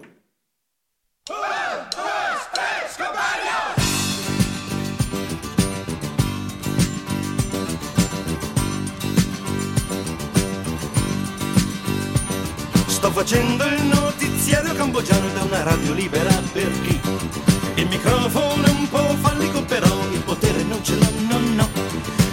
Sto 13.06 13.14
facendo 13.14 13.64
il 13.66 13.84
notiziario 13.84 14.74
cambogiano 14.74 15.30
da 15.30 15.44
una 15.44 15.62
radio 15.62 15.94
libera 15.94 16.42
per 16.52 16.72
chi? 16.82 17.00
Il 17.76 17.86
microfono 17.86 18.66
è 18.66 18.70
un 18.72 18.90
po' 18.90 19.16
fallico 19.22 19.62
però 19.62 19.88
il 20.12 20.22
potere 20.22 20.64
non 20.64 20.84
ce 20.84 20.96
l'ho, 20.96 21.40
no 21.54 21.70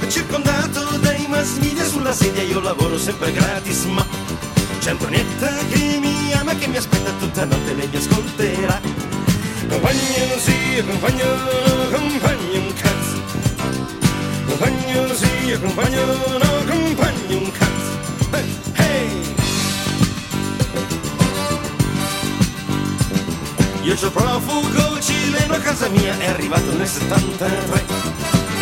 circondato 0.08 0.96
dai 0.96 1.26
mass 1.28 1.58
media 1.58 1.84
sulla 1.84 2.14
sedia 2.14 2.42
io 2.42 2.60
lavoro 2.60 2.96
sempre 2.96 3.32
gratis 3.32 3.84
ma 3.84 4.02
c'è 4.78 4.92
Antonietta 4.92 5.50
che 5.70 5.98
mi 6.00 6.32
ama 6.32 6.54
che 6.54 6.68
mi 6.68 6.78
aspetta 6.78 7.10
tutta 7.18 7.44
notte 7.44 7.74
lei 7.74 7.88
mi 7.88 7.96
ascolterà. 7.96 8.80
Compagno 9.68 10.38
sì, 10.38 10.82
compagno 10.88 11.34
no, 11.34 11.98
compagno 11.98 12.60
un 12.60 12.72
cazzo. 12.72 13.20
Compagno 14.46 15.14
sì, 15.14 15.58
compagno 15.60 16.06
no, 16.06 16.64
compagno 16.66 17.36
un 17.36 17.52
cazzo 17.52 17.91
Io 23.92 24.10
profugo 24.10 24.98
cileno 25.00 25.54
a 25.54 25.58
casa 25.58 25.86
mia, 25.90 26.16
è 26.18 26.30
arrivato 26.30 26.74
nel 26.76 26.88
73 26.88 27.84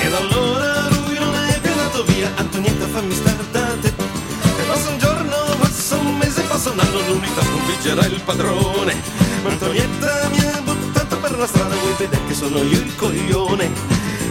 E 0.02 0.08
da 0.10 0.16
allora 0.16 0.88
lui 0.88 1.18
non 1.18 1.32
è 1.34 1.58
più 1.60 1.70
andato 1.70 2.02
via, 2.02 2.30
Antonietta 2.34 2.86
fammi 2.88 3.14
star 3.14 3.36
da 3.52 3.76
te. 3.80 3.88
E 3.88 4.62
passa 4.66 4.90
un 4.90 4.98
giorno, 4.98 5.36
passa 5.60 5.96
un 5.98 6.16
mese, 6.16 6.42
passa 6.42 6.70
un 6.70 6.80
anno, 6.80 7.00
l'unità 7.06 7.42
sconfiggerà 7.42 8.06
il 8.06 8.20
padrone. 8.24 9.00
Ma 9.44 9.50
Antonietta 9.50 10.28
mi 10.30 10.44
ha 10.44 10.60
buttato 10.62 11.16
per 11.18 11.38
la 11.38 11.46
strada, 11.46 11.76
vuoi 11.76 11.94
vedere 11.96 12.26
che 12.26 12.34
sono 12.34 12.58
io 12.58 12.80
il 12.80 12.94
coglione? 12.96 13.70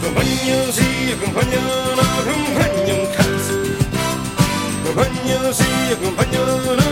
Compagno 0.01 0.71
sì, 0.71 1.15
compagno 1.17 1.59
no, 1.95 2.23
compagno 2.25 2.93
un 2.95 3.09
cazzo. 3.15 3.59
Compagno 4.83 5.53
sì, 5.53 5.97
compagno 6.01 6.45
no, 6.45 6.88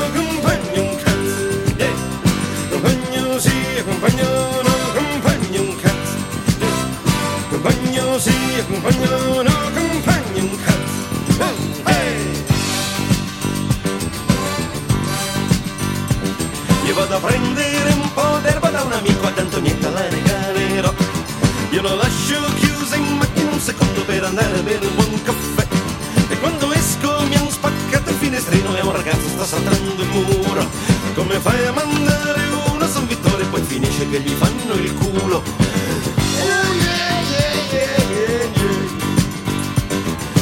ragazzo 29.08 29.30
sta 29.30 29.46
saltando 29.46 30.02
il 30.02 30.08
muro. 30.10 30.70
Come 31.16 31.40
fai 31.40 31.66
a 31.66 31.72
mandare 31.72 32.42
uno 32.74 32.84
a 32.84 32.88
San 32.90 33.08
Vittore 33.08 33.44
e 33.44 33.46
poi 33.46 33.62
finisce 33.62 34.10
che 34.10 34.20
gli 34.20 34.32
fanno 34.32 34.74
il 34.74 34.94
culo? 34.96 35.42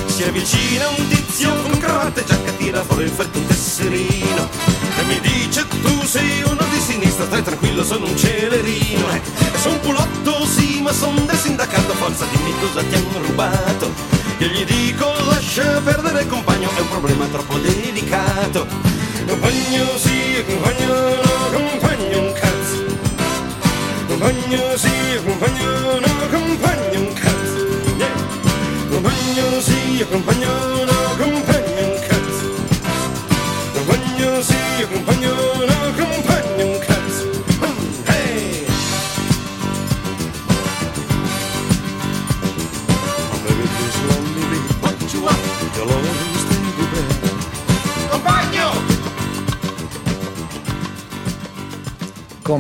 Si 0.07 0.23
avvicina 0.23 0.87
un 0.87 1.07
tizio 1.07 1.53
con 1.61 1.77
cravatta 1.77 2.21
e 2.21 2.23
giacca, 2.23 2.51
tira 2.53 2.83
fuori 2.83 3.03
il 3.03 3.09
fetto 3.11 3.37
un 3.37 3.45
tesserino 3.45 4.49
E 4.97 5.03
mi 5.03 5.19
dice 5.19 5.67
tu 5.67 6.03
sei 6.05 6.41
uno 6.43 6.65
di 6.71 6.79
sinistra, 6.79 7.25
stai 7.25 7.43
tranquillo, 7.43 7.83
sono 7.83 8.05
un 8.07 8.17
celerino 8.17 9.09
E 9.11 9.21
sono 9.59 9.75
un 9.75 9.79
pulotto, 9.81 10.45
sì, 10.45 10.81
ma 10.81 10.93
sono 10.93 11.19
del 11.25 11.37
sindacato, 11.37 11.93
forza 11.93 12.25
dimmi 12.31 12.53
cosa 12.59 12.81
ti 12.81 12.95
hanno 12.95 13.27
rubato 13.27 13.74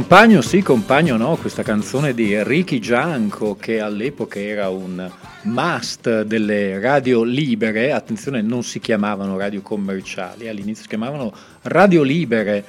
Compagno 0.07 0.43
sì, 0.43 0.61
compagno 0.61 1.17
no, 1.17 1.35
questa 1.35 1.63
canzone 1.63 2.13
di 2.13 2.41
Ricky 2.43 2.77
Gianco 2.77 3.55
che 3.55 3.79
all'epoca 3.79 4.39
era 4.39 4.69
un 4.69 5.11
must 5.41 6.21
delle 6.21 6.79
radio 6.79 7.23
libere, 7.23 7.91
attenzione 7.91 8.43
non 8.43 8.61
si 8.61 8.79
chiamavano 8.79 9.35
radio 9.35 9.63
commerciali, 9.63 10.47
all'inizio 10.47 10.83
si 10.83 10.89
chiamavano 10.89 11.33
radio 11.63 12.03
libere 12.03 12.63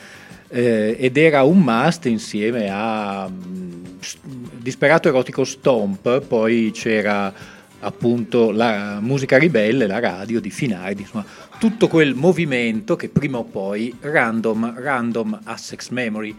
eh, 0.48 0.96
ed 0.98 1.18
era 1.18 1.42
un 1.42 1.58
must 1.58 2.06
insieme 2.06 2.70
a 2.70 3.28
mm, 3.28 3.84
S- 4.00 4.16
Disperato 4.56 5.08
Erotico 5.08 5.44
Stomp, 5.44 6.22
poi 6.22 6.70
c'era 6.72 7.30
appunto 7.80 8.50
la 8.50 8.98
musica 9.02 9.36
ribelle, 9.36 9.86
la 9.86 9.98
radio 9.98 10.40
di 10.40 10.48
Finardi, 10.50 11.02
insomma 11.02 11.26
tutto 11.58 11.86
quel 11.86 12.14
movimento 12.14 12.96
che 12.96 13.10
prima 13.10 13.36
o 13.36 13.44
poi 13.44 13.94
Random, 14.00 14.72
Random 14.74 15.38
Assex 15.44 15.90
Memory 15.90 16.34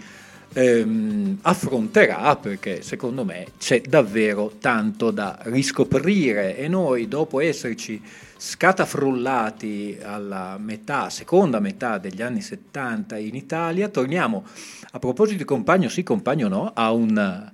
ehm, 0.53 1.39
affronterà 1.41 2.35
perché 2.35 2.81
secondo 2.81 3.23
me 3.23 3.47
c'è 3.57 3.81
davvero 3.81 4.53
tanto 4.59 5.11
da 5.11 5.37
riscoprire. 5.43 6.57
E 6.57 6.67
noi 6.67 7.07
dopo 7.07 7.39
esserci 7.39 8.01
scatafrullati 8.37 9.97
alla 10.01 10.57
metà, 10.59 11.09
seconda 11.09 11.59
metà 11.59 11.97
degli 11.97 12.21
anni 12.21 12.41
70 12.41 13.17
in 13.17 13.35
Italia, 13.35 13.89
torniamo 13.89 14.45
a 14.91 14.99
proposito 14.99 15.37
di 15.37 15.43
compagno 15.45 15.89
sì, 15.89 16.03
compagno 16.03 16.47
no, 16.47 16.71
a 16.73 16.91
un 16.91 17.51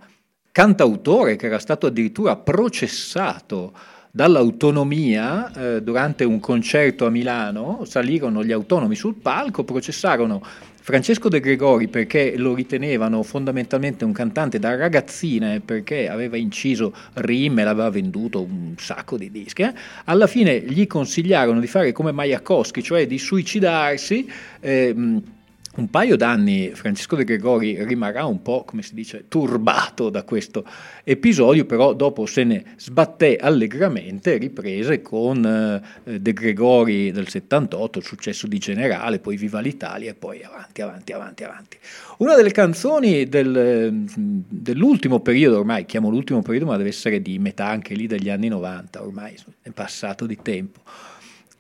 cantautore 0.52 1.36
che 1.36 1.48
era 1.48 1.60
stato 1.60 1.88
addirittura 1.88 2.36
processato 2.36 3.74
dall'autonomia 4.16 5.52
eh, 5.52 5.82
durante 5.82 6.24
un 6.24 6.40
concerto 6.40 7.08
a 7.08 7.10
Milano, 7.10 7.84
salirono 7.86 8.44
gli 8.44 8.52
autonomi 8.52 8.94
sul 8.94 9.16
palco, 9.16 9.64
processarono 9.64 10.40
Francesco 10.86 11.30
De 11.30 11.40
Gregori 11.40 11.88
perché 11.88 12.36
lo 12.36 12.54
ritenevano 12.54 13.24
fondamentalmente 13.24 14.04
un 14.04 14.12
cantante 14.12 14.60
da 14.60 14.76
ragazzine 14.76 15.62
perché 15.62 16.10
aveva 16.10 16.36
inciso 16.36 16.94
rime, 17.14 17.64
l'aveva 17.64 17.90
venduto 17.90 18.42
un 18.42 18.74
sacco 18.78 19.16
di 19.16 19.32
dischi, 19.32 19.62
eh. 19.62 19.74
alla 20.04 20.28
fine 20.28 20.60
gli 20.60 20.86
consigliarono 20.86 21.62
di 21.62 21.68
fare 21.68 21.94
come 21.94 22.12
Majakowski, 22.12 22.84
cioè 22.84 23.08
di 23.08 23.18
suicidarsi. 23.18 24.30
ehm, 24.60 25.24
un 25.76 25.90
paio 25.90 26.16
d'anni 26.16 26.72
Francesco 26.74 27.16
De 27.16 27.24
Gregori 27.24 27.84
rimarrà 27.84 28.26
un 28.26 28.42
po', 28.44 28.64
come 28.64 28.84
si 28.84 28.94
dice, 28.94 29.26
turbato 29.28 30.10
da 30.10 30.24
questo 30.24 30.64
episodio, 31.04 31.66
però 31.66 31.94
dopo 31.94 32.28
se 32.28 32.44
ne 32.44 32.64
sbatté 32.78 33.38
allegramente, 33.38 34.38
riprese 34.38 35.02
con 35.02 35.82
eh, 36.04 36.20
De 36.20 36.34
Gregori 36.34 37.12
del 37.12 37.28
78, 37.28 38.00
il 38.00 38.06
successo 38.06 38.46
di 38.46 38.60
Generale, 38.60 39.18
poi 39.18 39.36
Viva 39.36 39.60
l'Italia 39.62 40.12
e 40.12 40.14
poi 40.14 40.44
avanti, 40.44 40.82
avanti, 40.82 41.12
avanti, 41.12 41.44
avanti. 41.44 41.78
Una 42.18 42.36
delle 42.36 42.52
canzoni 42.52 43.28
del, 43.28 44.06
dell'ultimo 44.16 45.22
periodo, 45.22 45.58
ormai 45.58 45.86
chiamo 45.86 46.10
l'ultimo 46.10 46.44
periodo, 46.44 46.68
ma 46.68 46.78
deve 46.78 46.90
essere 46.90 47.20
di 47.20 47.40
metà 47.40 47.68
anche 47.68 47.96
lì 47.96 48.06
degli 48.06 48.30
anni 48.30 48.48
90, 48.48 49.02
ormai 49.02 49.36
è 49.64 49.72
passato 49.72 50.28
di 50.28 50.38
tempo 50.40 50.82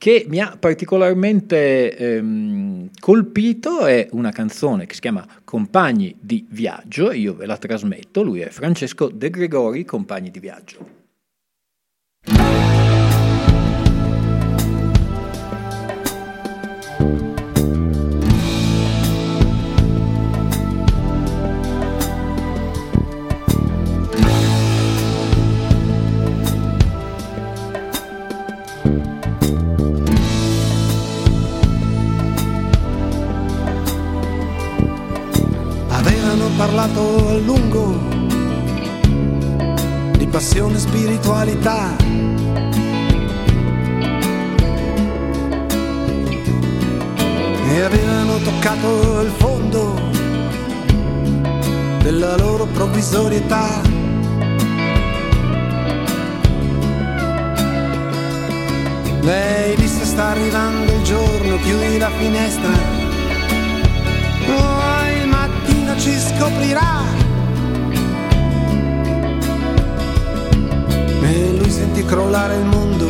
che 0.03 0.25
mi 0.27 0.41
ha 0.41 0.57
particolarmente 0.59 1.95
ehm, 1.95 2.89
colpito 2.99 3.85
è 3.85 4.09
una 4.11 4.31
canzone 4.31 4.85
che 4.85 4.95
si 4.95 4.99
chiama 4.99 5.25
Compagni 5.45 6.13
di 6.19 6.45
viaggio, 6.49 7.13
io 7.13 7.33
ve 7.33 7.45
la 7.45 7.55
trasmetto, 7.55 8.21
lui 8.21 8.41
è 8.41 8.49
Francesco 8.49 9.07
De 9.07 9.29
Gregori, 9.29 9.85
Compagni 9.85 10.29
di 10.29 10.41
viaggio. 10.41 11.02
Parlato 36.83 37.29
a 37.29 37.37
lungo 37.37 37.97
di 40.17 40.27
passione 40.27 40.75
e 40.75 40.79
spiritualità. 40.79 41.95
E 47.69 47.81
avevano 47.81 48.37
toccato 48.39 49.21
il 49.21 49.31
fondo 49.37 49.93
della 52.01 52.35
loro 52.35 52.65
provvisorietà. 52.65 53.81
Lei 59.21 59.75
disse 59.77 60.03
sta 60.03 60.31
arrivando 60.31 60.91
il 60.91 61.01
giorno, 61.03 61.57
chiudi 61.59 61.97
la 61.97 62.09
finestra. 62.09 62.71
Il 64.41 64.82
mattino 65.93 65.99
ci 65.99 66.19
scoprirà. 66.19 67.01
E 71.21 71.57
lui 71.57 71.69
sentì 71.69 72.03
crollare 72.05 72.55
il 72.55 72.65
mondo, 72.65 73.07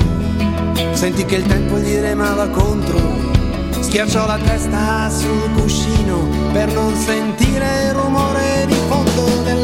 sentì 0.91 1.25
che 1.25 1.35
il 1.35 1.45
tempo 1.45 1.77
gli 1.77 1.95
remava 1.95 2.47
contro. 2.49 3.31
Schiacciò 3.79 4.25
la 4.25 4.37
testa 4.37 5.09
sul 5.09 5.51
cuscino 5.53 6.27
per 6.51 6.71
non 6.73 6.95
sentire 6.95 7.85
il 7.87 7.93
rumore 7.93 8.65
di 8.67 8.77
fondo 8.87 9.41
della 9.43 9.62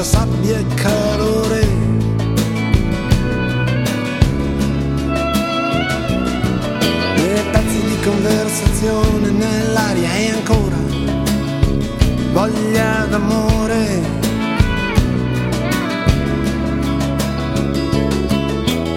rossa, 0.00 0.04
sabbia 0.04 0.58
e 0.58 0.66
calore. 0.74 1.60
E 7.16 7.44
pezzi 7.52 7.80
di 7.82 7.98
conversazione 8.02 9.30
nell'aria 9.30 10.14
e 10.14 10.30
ancora 10.30 10.76
voglia 12.32 13.06
d'amore. 13.08 14.18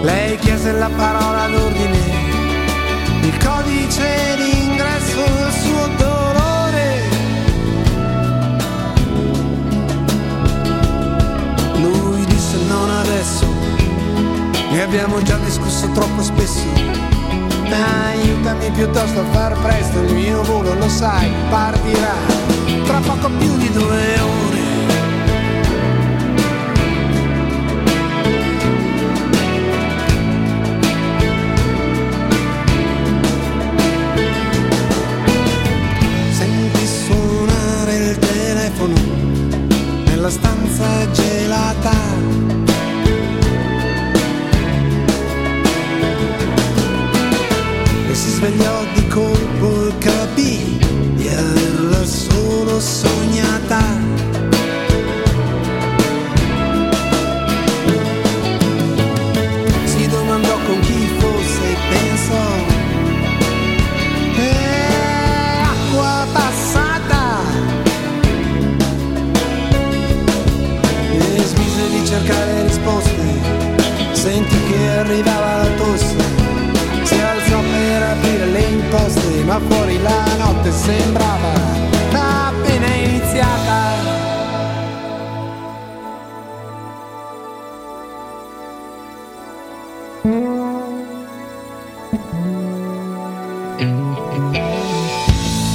Lei 0.02 0.36
chiese 0.38 0.72
la 0.72 0.90
parola 0.94 1.48
d'ordine, 1.48 1.98
il 3.22 3.36
codice 3.38 4.33
abbiamo 14.94 15.20
già 15.22 15.36
discusso 15.38 15.90
troppo 15.90 16.22
spesso. 16.22 16.62
Aiutami 17.68 18.70
piuttosto 18.70 19.20
a 19.20 19.24
far 19.32 19.58
presto, 19.60 19.98
il 19.98 20.14
mio 20.14 20.44
volo 20.44 20.72
lo 20.74 20.88
sai, 20.88 21.32
partirà 21.50 22.14
tra 22.84 23.00
poco 23.00 23.28
più 23.30 23.56
di 23.56 23.72
due 23.72 24.20
ore. 24.20 24.53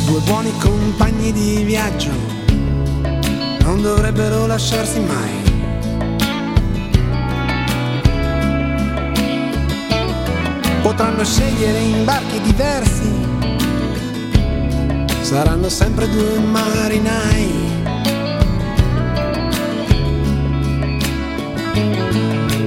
Due 0.05 0.19
buoni 0.25 0.51
compagni 0.57 1.31
di 1.31 1.63
viaggio 1.63 2.11
non 3.61 3.81
dovrebbero 3.81 4.45
lasciarsi 4.47 4.99
mai. 4.99 5.37
Potranno 10.81 11.23
scegliere 11.23 11.79
imbarchi 11.79 12.41
diversi, 12.41 13.11
saranno 15.21 15.69
sempre 15.69 16.09
due 16.09 16.39
marinai. 16.39 17.67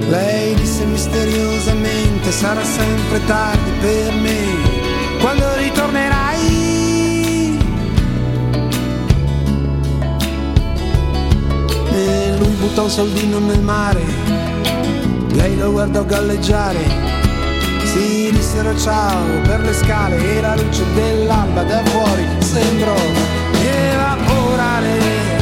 Lei 0.09 0.53
disse 0.55 0.85
misteriosamente 0.85 2.31
sarà 2.31 2.63
sempre 2.63 3.25
tardi 3.25 3.71
per 3.79 4.13
me 4.13 4.37
quando 5.19 5.55
ritornerai. 5.55 7.59
E 11.91 12.35
lui 12.37 12.53
buttò 12.59 12.83
un 12.83 12.89
soldino 12.89 13.39
nel 13.39 13.61
mare, 13.61 14.03
lei 15.31 15.57
lo 15.57 15.71
guardò 15.71 16.03
galleggiare. 16.03 17.11
Si 17.85 18.29
dissero 18.31 18.77
ciao 18.77 19.41
per 19.43 19.61
le 19.61 19.73
scale 19.73 20.17
e 20.17 20.41
la 20.41 20.55
luce 20.55 20.83
dell'alba 20.93 21.63
da 21.63 21.83
fuori 21.85 22.25
sembrò 22.39 22.95
evaporare. 23.61 25.32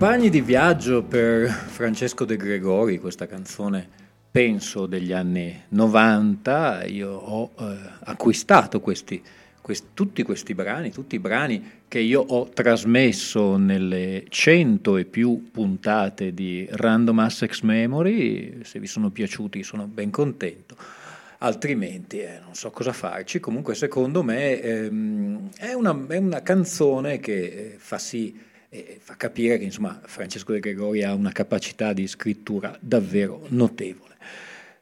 Compagni 0.00 0.30
di 0.30 0.40
viaggio 0.40 1.02
per 1.02 1.46
Francesco 1.46 2.24
De 2.24 2.38
Gregori, 2.38 2.98
questa 2.98 3.26
canzone 3.26 3.86
penso 4.30 4.86
degli 4.86 5.12
anni 5.12 5.64
90, 5.68 6.84
io 6.86 7.10
ho 7.10 7.50
eh, 7.58 7.76
acquistato 8.04 8.80
questi, 8.80 9.22
questi- 9.60 9.88
tutti 9.92 10.22
questi 10.22 10.54
brani, 10.54 10.90
tutti 10.90 11.16
i 11.16 11.18
brani 11.18 11.82
che 11.86 11.98
io 11.98 12.22
ho 12.22 12.48
trasmesso 12.48 13.58
nelle 13.58 14.24
cento 14.30 14.96
e 14.96 15.04
più 15.04 15.50
puntate 15.50 16.32
di 16.32 16.66
Random 16.70 17.18
Assex 17.18 17.60
Memory, 17.60 18.60
se 18.64 18.78
vi 18.78 18.86
sono 18.86 19.10
piaciuti 19.10 19.62
sono 19.62 19.86
ben 19.86 20.08
contento. 20.08 20.76
Altrimenti 21.40 22.20
eh, 22.20 22.38
non 22.42 22.54
so 22.54 22.70
cosa 22.70 22.94
farci. 22.94 23.38
Comunque, 23.38 23.74
secondo 23.74 24.22
me, 24.22 24.60
ehm, 24.62 25.50
è, 25.58 25.74
una, 25.74 26.06
è 26.08 26.16
una 26.16 26.42
canzone 26.42 27.18
che 27.18 27.34
eh, 27.34 27.74
fa 27.78 27.98
sì, 27.98 28.48
eh, 28.70 28.96
fa 29.00 29.16
capire 29.16 29.58
che 29.58 29.64
insomma, 29.64 30.00
Francesco 30.04 30.52
De 30.52 30.60
Gregori 30.60 31.02
ha 31.02 31.12
una 31.12 31.32
capacità 31.32 31.92
di 31.92 32.06
scrittura 32.06 32.76
davvero 32.80 33.44
notevole. 33.48 34.14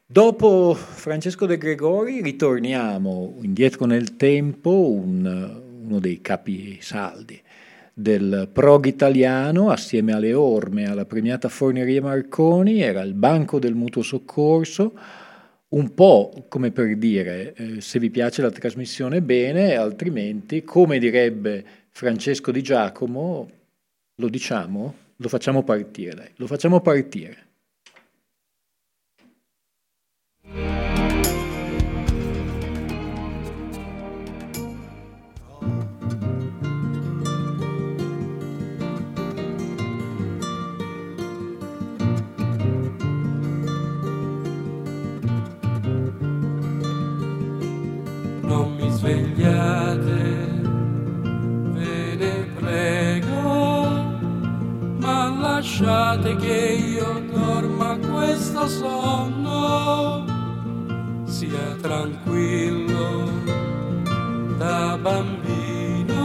Dopo 0.05 0.73
Francesco 0.73 1.45
De 1.45 1.57
Gregori 1.57 2.21
ritorniamo 2.21 3.37
indietro 3.41 3.85
nel 3.85 4.15
tempo, 4.15 4.89
un- 4.91 5.61
uno 5.83 5.99
dei 5.99 6.21
capi 6.21 6.77
saldi 6.81 7.39
del 7.93 8.49
prog 8.53 8.85
italiano 8.85 9.71
assieme 9.71 10.13
alle 10.13 10.33
orme 10.33 10.89
alla 10.89 11.05
premiata 11.05 11.49
Forneria 11.49 12.01
Marconi, 12.01 12.81
era 12.81 13.01
il 13.01 13.13
Banco 13.13 13.59
del 13.59 13.75
Mutuo 13.75 14.01
Soccorso, 14.01 14.97
un 15.69 15.93
po' 15.93 16.45
come 16.47 16.71
per 16.71 16.95
dire 16.97 17.53
eh, 17.53 17.81
se 17.81 17.99
vi 17.99 18.09
piace 18.09 18.41
la 18.41 18.51
trasmissione 18.51 19.21
bene, 19.21 19.75
altrimenti, 19.75 20.63
come 20.63 20.97
direbbe 20.97 21.63
Francesco 21.89 22.51
Di 22.51 22.61
Giacomo, 22.63 23.47
lo 24.19 24.29
diciamo? 24.29 25.07
Lo 25.17 25.27
facciamo 25.27 25.63
partire, 25.63 26.13
dai, 26.15 26.31
lo 26.35 26.47
facciamo 26.47 26.79
partire. 26.79 27.47
Lasciate 56.19 56.35
che 56.35 56.73
io 56.73 57.23
dorma 57.31 57.97
questo 57.97 58.67
sonno, 58.67 60.25
sia 61.25 61.75
tranquillo 61.81 63.31
da 64.57 64.97
bambino, 64.97 66.17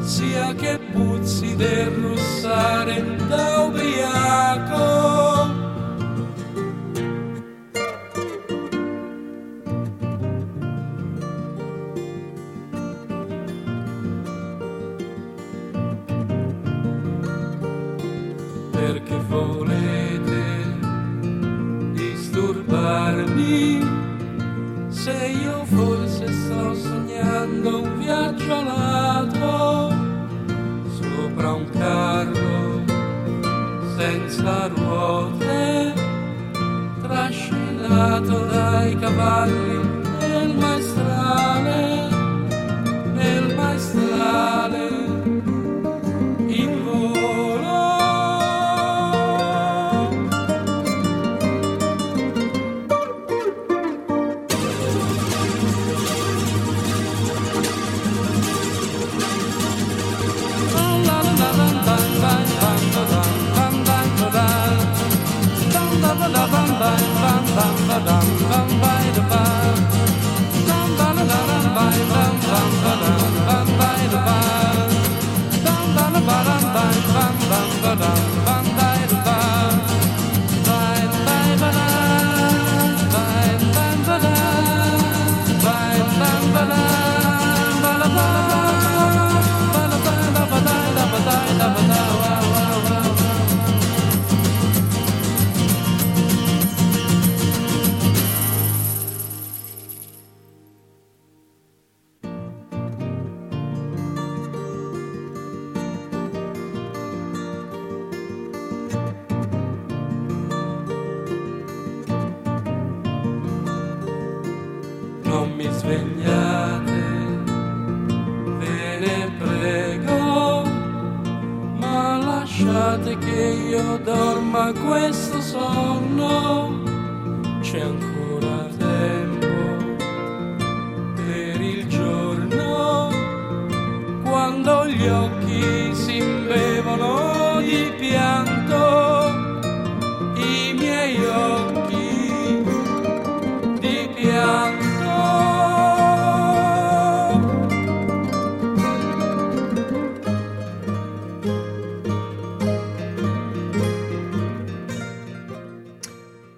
sia 0.00 0.54
che 0.54 0.78
puzzi 0.92 1.56
del 1.56 1.90
russare 1.90 3.16
da 3.28 3.64
ubriaco. 3.64 4.95
Senza 34.46 34.75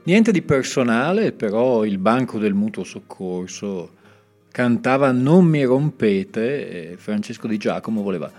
Niente 0.09 0.33
di 0.33 0.41
personale, 0.41 1.33
però 1.33 1.85
il 1.85 1.99
banco 1.99 2.39
del 2.39 2.55
mutuo 2.55 2.83
soccorso 2.83 3.91
cantava 4.51 5.13
Non 5.13 5.45
mi 5.45 5.63
rompete 5.65 6.93
e 6.93 6.97
Francesco 6.97 7.47
Di 7.47 7.59
Giacomo 7.59 8.01
voleva 8.01 8.33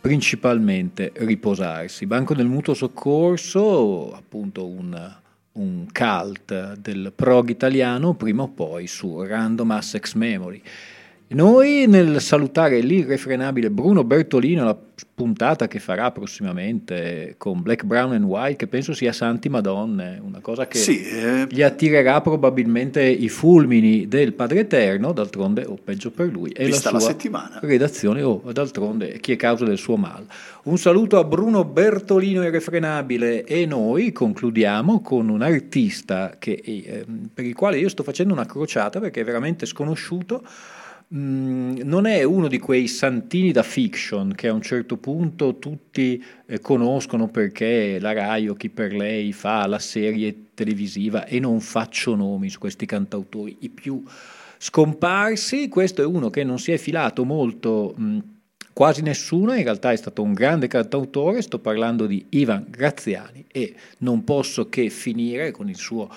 principalmente 0.00 1.10
riposarsi. 1.16 2.06
Banco 2.06 2.32
del 2.32 2.46
mutuo 2.46 2.74
soccorso, 2.74 4.12
appunto 4.14 4.68
un, 4.68 5.16
un 5.54 5.86
cult 5.92 6.76
del 6.76 7.12
prog 7.12 7.48
italiano, 7.48 8.14
prima 8.14 8.44
o 8.44 8.48
poi 8.48 8.86
su 8.86 9.20
Random 9.20 9.68
Assex 9.72 10.14
Memory. 10.14 10.62
Noi 11.28 11.86
nel 11.88 12.20
salutare 12.20 12.78
l'irrefrenabile 12.78 13.68
Bruno 13.68 14.04
Bertolino, 14.04 14.62
la 14.62 14.78
puntata 15.12 15.66
che 15.66 15.80
farà 15.80 16.12
prossimamente 16.12 17.34
con 17.36 17.62
Black, 17.62 17.82
Brown 17.82 18.12
and 18.12 18.22
White, 18.24 18.56
che 18.56 18.66
penso 18.68 18.94
sia 18.94 19.12
Santi 19.12 19.48
Madonne, 19.48 20.20
una 20.24 20.38
cosa 20.40 20.68
che 20.68 20.78
Sì, 20.78 21.02
eh, 21.02 21.46
gli 21.50 21.62
attirerà 21.62 22.20
probabilmente 22.20 23.02
i 23.02 23.28
fulmini 23.28 24.06
del 24.06 24.34
Padre 24.34 24.60
Eterno, 24.60 25.10
d'altronde, 25.10 25.64
o 25.64 25.76
peggio 25.82 26.12
per 26.12 26.28
lui, 26.28 26.50
e 26.50 26.64
Vista 26.66 26.90
la 26.90 26.98
la 26.98 27.02
sua 27.02 27.10
settimana. 27.10 27.58
redazione, 27.60 28.22
o 28.22 28.40
d'altronde 28.52 29.18
chi 29.18 29.32
è 29.32 29.36
causa 29.36 29.64
del 29.64 29.78
suo 29.78 29.96
mal. 29.96 30.24
Un 30.64 30.78
saluto 30.78 31.18
a 31.18 31.24
Bruno 31.24 31.64
Bertolino 31.64 32.44
irrefrenabile 32.44 33.44
e 33.44 33.66
noi 33.66 34.12
concludiamo 34.12 35.00
con 35.00 35.28
un 35.28 35.42
artista 35.42 36.36
che, 36.38 36.60
eh, 36.64 37.04
per 37.34 37.44
il 37.44 37.54
quale 37.54 37.78
io 37.78 37.88
sto 37.88 38.04
facendo 38.04 38.32
una 38.32 38.46
crociata 38.46 39.00
perché 39.00 39.22
è 39.22 39.24
veramente 39.24 39.66
sconosciuto. 39.66 40.44
Mm, 41.14 41.78
non 41.84 42.04
è 42.06 42.24
uno 42.24 42.48
di 42.48 42.58
quei 42.58 42.88
santini 42.88 43.52
da 43.52 43.62
fiction 43.62 44.32
che 44.34 44.48
a 44.48 44.52
un 44.52 44.60
certo 44.60 44.96
punto 44.96 45.56
tutti 45.58 46.20
eh, 46.46 46.58
conoscono 46.58 47.28
perché 47.28 48.00
la 48.00 48.12
Rai 48.12 48.48
o 48.48 48.54
chi 48.54 48.70
per 48.70 48.92
lei 48.92 49.32
fa 49.32 49.66
la 49.68 49.78
serie 49.78 50.46
televisiva 50.54 51.24
e 51.24 51.38
non 51.38 51.60
faccio 51.60 52.16
nomi 52.16 52.48
su 52.48 52.58
questi 52.58 52.86
cantautori 52.86 53.56
i 53.60 53.68
più 53.68 54.02
scomparsi. 54.58 55.68
Questo 55.68 56.02
è 56.02 56.04
uno 56.04 56.28
che 56.28 56.42
non 56.42 56.58
si 56.58 56.72
è 56.72 56.76
filato 56.76 57.24
molto. 57.24 57.94
mh, 57.96 58.18
Quasi 58.72 59.00
nessuno, 59.00 59.54
in 59.54 59.62
realtà 59.62 59.92
è 59.92 59.96
stato 59.96 60.22
un 60.22 60.34
grande 60.34 60.66
cantautore, 60.66 61.40
sto 61.40 61.58
parlando 61.58 62.04
di 62.04 62.26
Ivan 62.28 62.66
Graziani 62.68 63.46
e 63.50 63.74
non 64.00 64.22
posso 64.22 64.68
che 64.68 64.90
finire 64.90 65.50
con 65.50 65.70
il 65.70 65.76
suo 65.76 66.10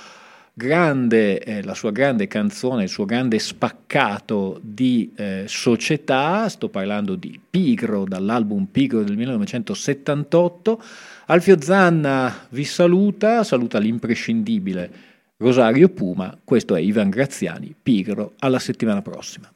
grande, 0.59 1.39
eh, 1.39 1.63
la 1.63 1.73
sua 1.73 1.91
grande 1.91 2.27
canzone, 2.27 2.83
il 2.83 2.89
suo 2.89 3.05
grande 3.05 3.39
spaccato 3.39 4.59
di 4.61 5.09
eh, 5.15 5.45
società, 5.47 6.49
sto 6.49 6.67
parlando 6.67 7.15
di 7.15 7.39
Pigro 7.49 8.03
dall'album 8.03 8.65
Pigro 8.65 9.01
del 9.01 9.15
1978. 9.15 10.83
Alfio 11.27 11.61
Zanna 11.61 12.47
vi 12.49 12.65
saluta, 12.65 13.45
saluta 13.45 13.79
l'imprescindibile 13.79 14.91
Rosario 15.37 15.87
Puma, 15.87 16.37
questo 16.43 16.75
è 16.75 16.81
Ivan 16.81 17.09
Graziani, 17.09 17.73
Pigro, 17.81 18.33
alla 18.39 18.59
settimana 18.59 19.01
prossima. 19.01 19.49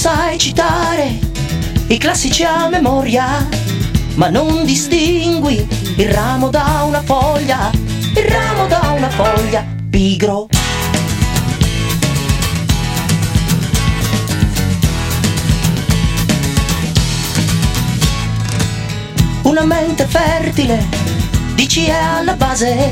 Sai 0.00 0.38
citare 0.38 1.18
i 1.88 1.98
classici 1.98 2.42
a 2.42 2.70
memoria, 2.70 3.46
ma 4.14 4.30
non 4.30 4.64
distingui 4.64 5.68
il 5.96 6.08
ramo 6.08 6.48
da 6.48 6.84
una 6.86 7.02
foglia, 7.02 7.70
il 8.14 8.24
ramo 8.24 8.66
da 8.66 8.94
una 8.96 9.10
foglia, 9.10 9.62
pigro. 9.90 10.48
Una 19.42 19.64
mente 19.66 20.06
fertile, 20.06 20.82
dici 21.54 21.84
è 21.84 21.92
alla 21.92 22.36
base, 22.36 22.90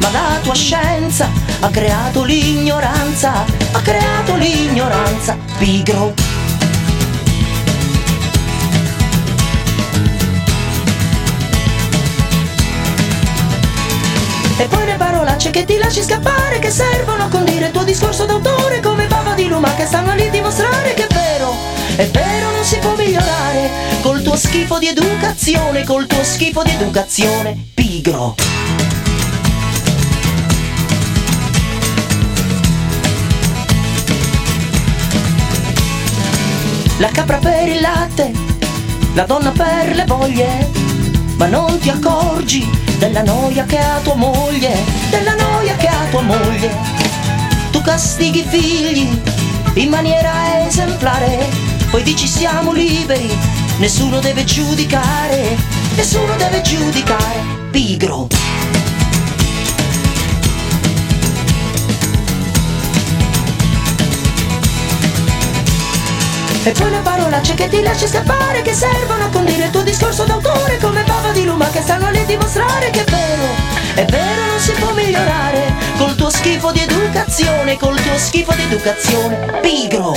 ma 0.00 0.10
la 0.12 0.38
tua 0.44 0.54
scienza 0.54 1.39
ha 1.60 1.68
creato 1.68 2.24
l'ignoranza, 2.24 3.44
ha 3.72 3.80
creato 3.80 4.34
l'ignoranza, 4.36 5.36
pigro. 5.58 6.14
E 14.56 14.64
poi 14.68 14.86
le 14.86 14.94
parolacce 14.96 15.50
che 15.50 15.64
ti 15.64 15.78
lasci 15.78 16.02
scappare 16.02 16.58
Che 16.58 16.70
servono 16.70 17.24
a 17.24 17.28
condire 17.28 17.66
il 17.66 17.72
tuo 17.72 17.82
discorso 17.82 18.26
d'autore 18.26 18.80
Come 18.80 19.06
bava 19.06 19.32
di 19.32 19.48
luma 19.48 19.72
che 19.74 19.86
stanno 19.86 20.14
lì 20.14 20.26
a 20.26 20.30
dimostrare 20.30 20.92
Che 20.92 21.06
è 21.06 21.14
vero, 21.14 21.54
è 21.96 22.06
vero 22.08 22.50
non 22.50 22.62
si 22.62 22.76
può 22.76 22.94
migliorare 22.94 23.70
Col 24.02 24.20
tuo 24.20 24.36
schifo 24.36 24.76
di 24.76 24.88
educazione 24.88 25.84
Col 25.84 26.06
tuo 26.06 26.22
schifo 26.22 26.62
di 26.62 26.72
educazione 26.72 27.56
Pigro 27.72 28.34
capra 37.08 37.38
per 37.38 37.66
il 37.66 37.80
latte, 37.80 38.30
la 39.14 39.24
donna 39.24 39.50
per 39.52 39.94
le 39.94 40.04
voglie, 40.04 40.68
ma 41.36 41.46
non 41.46 41.78
ti 41.78 41.88
accorgi 41.88 42.68
della 42.98 43.22
noia 43.22 43.64
che 43.64 43.78
ha 43.78 44.00
tua 44.02 44.16
moglie, 44.16 44.76
della 45.08 45.34
noia 45.34 45.74
che 45.76 45.86
ha 45.86 46.04
tua 46.10 46.20
moglie. 46.20 46.70
Tu 47.70 47.80
castighi 47.80 48.40
i 48.40 48.44
figli 48.46 49.18
in 49.74 49.88
maniera 49.88 50.66
esemplare, 50.66 51.48
poi 51.90 52.02
dici 52.02 52.26
siamo 52.26 52.72
liberi, 52.72 53.34
nessuno 53.78 54.20
deve 54.20 54.44
giudicare, 54.44 55.56
nessuno 55.94 56.36
deve 56.36 56.60
giudicare, 56.60 57.40
pigro. 57.70 58.28
E 66.62 66.72
poi 66.72 66.90
le 66.90 66.98
parolacce 66.98 67.54
che 67.54 67.68
ti 67.68 67.80
lasci 67.80 68.06
scappare 68.06 68.60
Che 68.60 68.74
servono 68.74 69.24
a 69.24 69.28
condire 69.28 69.64
il 69.64 69.70
tuo 69.70 69.82
discorso 69.82 70.24
d'autore 70.24 70.76
Come 70.78 71.02
bava 71.04 71.32
di 71.32 71.44
luma 71.44 71.66
che 71.70 71.80
stanno 71.80 72.10
lì 72.10 72.18
a 72.18 72.24
dimostrare 72.24 72.90
Che 72.90 73.02
è 73.02 73.10
vero, 73.10 73.44
è 73.94 74.04
vero 74.04 74.44
non 74.44 74.58
si 74.58 74.72
può 74.72 74.92
migliorare 74.92 75.74
Col 75.96 76.14
tuo 76.16 76.28
schifo 76.28 76.70
di 76.70 76.80
educazione 76.80 77.78
Col 77.78 77.98
tuo 78.02 78.18
schifo 78.18 78.52
di 78.52 78.62
educazione 78.62 79.58
Pigro 79.62 80.14